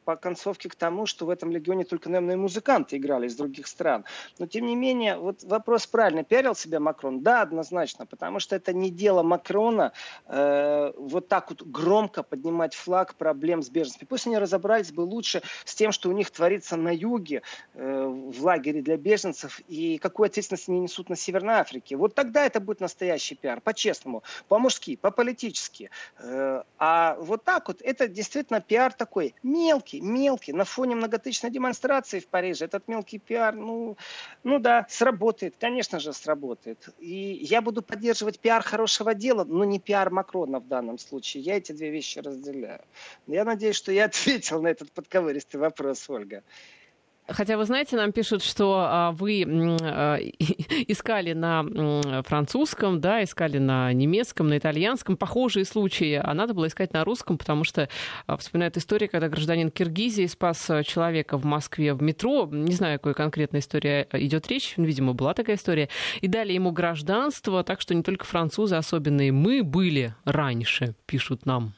по 0.03 0.15
концовке 0.15 0.69
к 0.69 0.75
тому, 0.75 1.05
что 1.05 1.25
в 1.25 1.29
этом 1.29 1.51
легионе 1.51 1.85
только, 1.85 2.09
наверное, 2.09 2.37
музыканты 2.37 2.97
играли 2.97 3.27
из 3.27 3.35
других 3.35 3.67
стран. 3.67 4.05
Но, 4.39 4.47
тем 4.47 4.65
не 4.65 4.75
менее, 4.75 5.17
вот 5.17 5.43
вопрос 5.43 5.87
правильно. 5.87 6.23
Пиарил 6.23 6.55
себя 6.55 6.79
Макрон? 6.79 7.21
Да, 7.21 7.41
однозначно, 7.41 8.05
потому 8.05 8.39
что 8.39 8.55
это 8.55 8.73
не 8.73 8.89
дело 8.89 9.23
Макрона 9.23 9.93
э, 10.27 10.93
вот 10.97 11.27
так 11.27 11.49
вот 11.49 11.61
громко 11.63 12.23
поднимать 12.23 12.75
флаг 12.75 13.15
проблем 13.15 13.61
с 13.61 13.69
беженцами. 13.69 14.05
Пусть 14.07 14.27
они 14.27 14.37
разобрались 14.37 14.91
бы 14.91 15.01
лучше 15.01 15.41
с 15.65 15.75
тем, 15.75 15.91
что 15.91 16.09
у 16.09 16.11
них 16.11 16.31
творится 16.31 16.75
на 16.75 16.93
юге, 16.93 17.41
э, 17.73 18.05
в 18.05 18.43
лагере 18.43 18.81
для 18.81 18.97
беженцев, 18.97 19.61
и 19.67 19.97
какую 19.97 20.27
ответственность 20.27 20.69
они 20.69 20.79
несут 20.79 21.09
на 21.09 21.15
Северной 21.15 21.55
Африке. 21.55 21.95
Вот 21.95 22.15
тогда 22.15 22.45
это 22.45 22.59
будет 22.59 22.79
настоящий 22.79 23.35
пиар, 23.35 23.61
по-честному, 23.61 24.23
по-мужски, 24.47 24.95
по-политически. 24.95 25.89
Э, 26.19 26.63
а 26.77 27.15
вот 27.19 27.43
так 27.43 27.67
вот, 27.67 27.81
это 27.81 28.07
действительно 28.07 28.61
пиар 28.61 28.93
такой 28.93 29.35
мелкий, 29.43 29.92
мелкий, 30.01 30.53
на 30.53 30.65
фоне 30.65 30.95
многотысячной 30.95 31.51
демонстрации 31.51 32.19
в 32.19 32.27
Париже. 32.27 32.65
Этот 32.65 32.87
мелкий 32.87 33.19
пиар, 33.19 33.55
ну, 33.55 33.97
ну 34.43 34.59
да, 34.59 34.85
сработает, 34.89 35.55
конечно 35.59 35.99
же, 35.99 36.13
сработает. 36.13 36.89
И 36.99 37.39
я 37.41 37.61
буду 37.61 37.81
поддерживать 37.81 38.39
пиар 38.39 38.63
хорошего 38.63 39.13
дела, 39.13 39.43
но 39.43 39.63
не 39.63 39.79
пиар 39.79 40.09
Макрона 40.09 40.59
в 40.59 40.67
данном 40.67 40.97
случае. 40.97 41.43
Я 41.43 41.57
эти 41.57 41.71
две 41.71 41.89
вещи 41.89 42.19
разделяю. 42.19 42.81
Я 43.27 43.45
надеюсь, 43.45 43.75
что 43.75 43.91
я 43.91 44.05
ответил 44.05 44.61
на 44.61 44.67
этот 44.67 44.91
подковыристый 44.91 45.59
вопрос, 45.59 46.09
Ольга. 46.09 46.43
Хотя, 47.27 47.57
вы 47.57 47.65
знаете, 47.65 47.95
нам 47.95 48.11
пишут, 48.11 48.43
что 48.43 48.85
а, 48.87 49.11
вы 49.11 49.43
а, 49.81 50.17
искали 50.87 51.33
на 51.33 52.23
французском, 52.23 52.99
да, 52.99 53.23
искали 53.23 53.59
на 53.59 53.93
немецком, 53.93 54.49
на 54.49 54.57
итальянском. 54.57 55.15
Похожие 55.15 55.63
случаи, 55.65 56.19
а 56.21 56.33
надо 56.33 56.53
было 56.53 56.67
искать 56.67 56.91
на 56.93 57.05
русском, 57.05 57.37
потому 57.37 57.63
что 57.63 57.87
а, 58.27 58.37
вспоминает 58.37 58.77
история, 58.77 59.07
когда 59.07 59.29
гражданин 59.29 59.71
Киргизии 59.71 60.25
спас 60.25 60.69
человека 60.85 61.37
в 61.37 61.45
Москве 61.45 61.93
в 61.93 62.01
метро, 62.01 62.47
не 62.51 62.73
знаю, 62.73 62.99
какой 62.99 63.13
конкретной 63.13 63.61
истории 63.61 64.05
идет 64.11 64.47
речь, 64.49 64.73
видимо, 64.77 65.13
была 65.13 65.33
такая 65.33 65.55
история, 65.55 65.89
и 66.19 66.27
дали 66.27 66.51
ему 66.51 66.71
гражданство, 66.71 67.63
так 67.63 67.79
что 67.79 67.95
не 67.95 68.03
только 68.03 68.25
французы, 68.25 68.75
особенные 68.75 69.31
мы 69.31 69.63
были 69.63 70.13
раньше, 70.25 70.95
пишут 71.05 71.45
нам. 71.45 71.73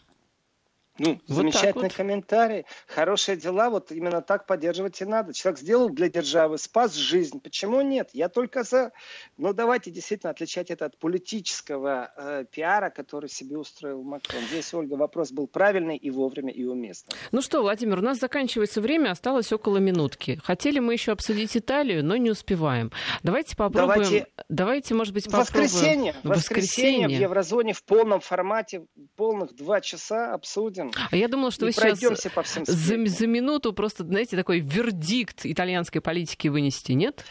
Ну, 0.97 1.19
вот 1.27 1.35
замечательный 1.35 1.83
вот. 1.83 1.93
комментарий. 1.93 2.65
Хорошие 2.87 3.35
дела, 3.35 3.69
вот 3.69 3.91
именно 3.91 4.21
так 4.21 4.45
поддерживать 4.45 5.01
и 5.01 5.05
надо. 5.05 5.33
Человек 5.33 5.59
сделал 5.59 5.89
для 5.89 6.09
державы, 6.09 6.57
спас 6.57 6.93
жизнь. 6.93 7.41
Почему 7.41 7.81
нет? 7.81 8.09
Я 8.13 8.29
только 8.29 8.63
за. 8.63 8.91
Но 9.37 9.51
давайте 9.51 9.91
действительно 9.91 10.31
отличать 10.31 10.71
это 10.71 10.85
от 10.85 10.97
политического 10.97 12.11
э, 12.15 12.45
пиара, 12.49 12.89
который 12.89 13.29
себе 13.29 13.57
устроил 13.57 14.03
Макрон. 14.03 14.41
Здесь, 14.43 14.73
Ольга, 14.73 14.93
вопрос 14.93 15.31
был 15.31 15.47
правильный 15.47 15.97
и 15.97 16.09
вовремя, 16.09 16.51
и 16.51 16.63
уместно. 16.63 17.13
Ну 17.31 17.41
что, 17.41 17.61
Владимир, 17.61 17.99
у 17.99 18.01
нас 18.01 18.19
заканчивается 18.19 18.79
время, 18.79 19.11
осталось 19.11 19.51
около 19.51 19.77
минутки. 19.77 20.39
Хотели 20.43 20.79
мы 20.79 20.93
еще 20.93 21.11
обсудить 21.11 21.57
Италию, 21.57 22.05
но 22.05 22.15
не 22.15 22.31
успеваем. 22.31 22.91
Давайте 23.21 23.57
попробуем. 23.57 24.03
Давайте, 24.03 24.27
давайте 24.47 24.93
может 24.93 25.13
быть, 25.13 25.25
попробуем. 25.25 25.65
Воскресенье. 25.65 26.15
Воскресенье 26.23 27.07
в 27.07 27.11
еврозоне 27.11 27.73
в 27.73 27.83
полном 27.83 28.21
формате, 28.21 28.85
полных 29.17 29.53
два 29.55 29.81
часа 29.81 30.33
обсудим 30.33 30.84
обсудим. 30.87 31.07
А 31.11 31.15
я 31.15 31.27
думала, 31.27 31.51
что 31.51 31.65
вы 31.65 31.71
сейчас 31.71 31.99
по 32.33 32.43
всем 32.43 32.65
за, 32.65 33.05
за 33.05 33.27
минуту 33.27 33.73
просто, 33.73 34.03
знаете, 34.03 34.35
такой 34.35 34.59
вердикт 34.59 35.45
итальянской 35.45 36.01
политики 36.01 36.47
вынести, 36.47 36.93
нет? 36.93 37.25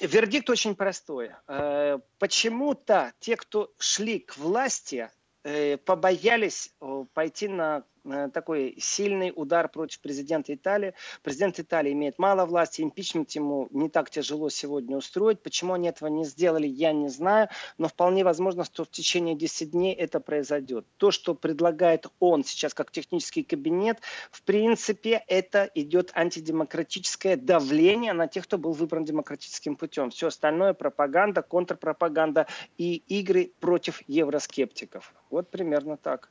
Вердикт 0.00 0.50
очень 0.50 0.74
простой. 0.74 1.30
Э, 1.48 1.98
почему-то 2.18 3.12
те, 3.18 3.36
кто 3.36 3.72
шли 3.78 4.18
к 4.18 4.36
власти, 4.36 5.10
э, 5.42 5.78
побоялись 5.78 6.74
пойти 7.14 7.48
на 7.48 7.84
Э, 7.95 7.95
такой 8.32 8.76
сильный 8.78 9.32
удар 9.34 9.68
против 9.68 10.00
президента 10.00 10.54
Италии. 10.54 10.94
Президент 11.22 11.60
Италии 11.60 11.92
имеет 11.92 12.18
мало 12.18 12.46
власти, 12.46 12.82
импичмент 12.82 13.30
ему 13.32 13.68
не 13.70 13.88
так 13.88 14.10
тяжело 14.10 14.48
сегодня 14.48 14.96
устроить. 14.96 15.40
Почему 15.40 15.74
они 15.74 15.88
этого 15.88 16.08
не 16.08 16.24
сделали, 16.24 16.66
я 16.66 16.92
не 16.92 17.08
знаю, 17.08 17.48
но 17.78 17.88
вполне 17.88 18.24
возможно, 18.24 18.64
что 18.64 18.84
в 18.84 18.90
течение 18.90 19.34
10 19.34 19.70
дней 19.70 19.94
это 19.94 20.20
произойдет. 20.20 20.86
То, 20.96 21.10
что 21.10 21.34
предлагает 21.34 22.06
он 22.20 22.44
сейчас 22.44 22.74
как 22.74 22.90
технический 22.90 23.42
кабинет, 23.42 23.98
в 24.30 24.42
принципе, 24.42 25.22
это 25.26 25.70
идет 25.74 26.10
антидемократическое 26.14 27.36
давление 27.36 28.12
на 28.12 28.26
тех, 28.26 28.44
кто 28.44 28.58
был 28.58 28.72
выбран 28.72 29.04
демократическим 29.04 29.76
путем. 29.76 30.10
Все 30.10 30.28
остальное 30.28 30.74
пропаганда, 30.74 31.42
контрпропаганда 31.42 32.46
и 32.78 32.96
игры 33.08 33.52
против 33.60 34.02
евроскептиков. 34.06 35.14
Вот 35.30 35.50
примерно 35.50 35.96
так. 35.96 36.30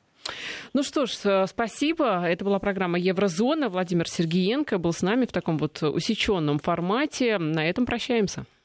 Ну 0.72 0.82
что 0.82 1.06
ж, 1.06 1.46
спасибо. 1.46 2.24
Это 2.24 2.44
была 2.44 2.58
программа 2.58 2.98
Еврозона. 2.98 3.68
Владимир 3.68 4.08
Сергеенко 4.08 4.78
был 4.78 4.92
с 4.92 5.02
нами 5.02 5.26
в 5.26 5.32
таком 5.32 5.58
вот 5.58 5.82
усеченном 5.82 6.58
формате. 6.58 7.38
На 7.38 7.68
этом 7.68 7.86
прощаемся. 7.86 8.46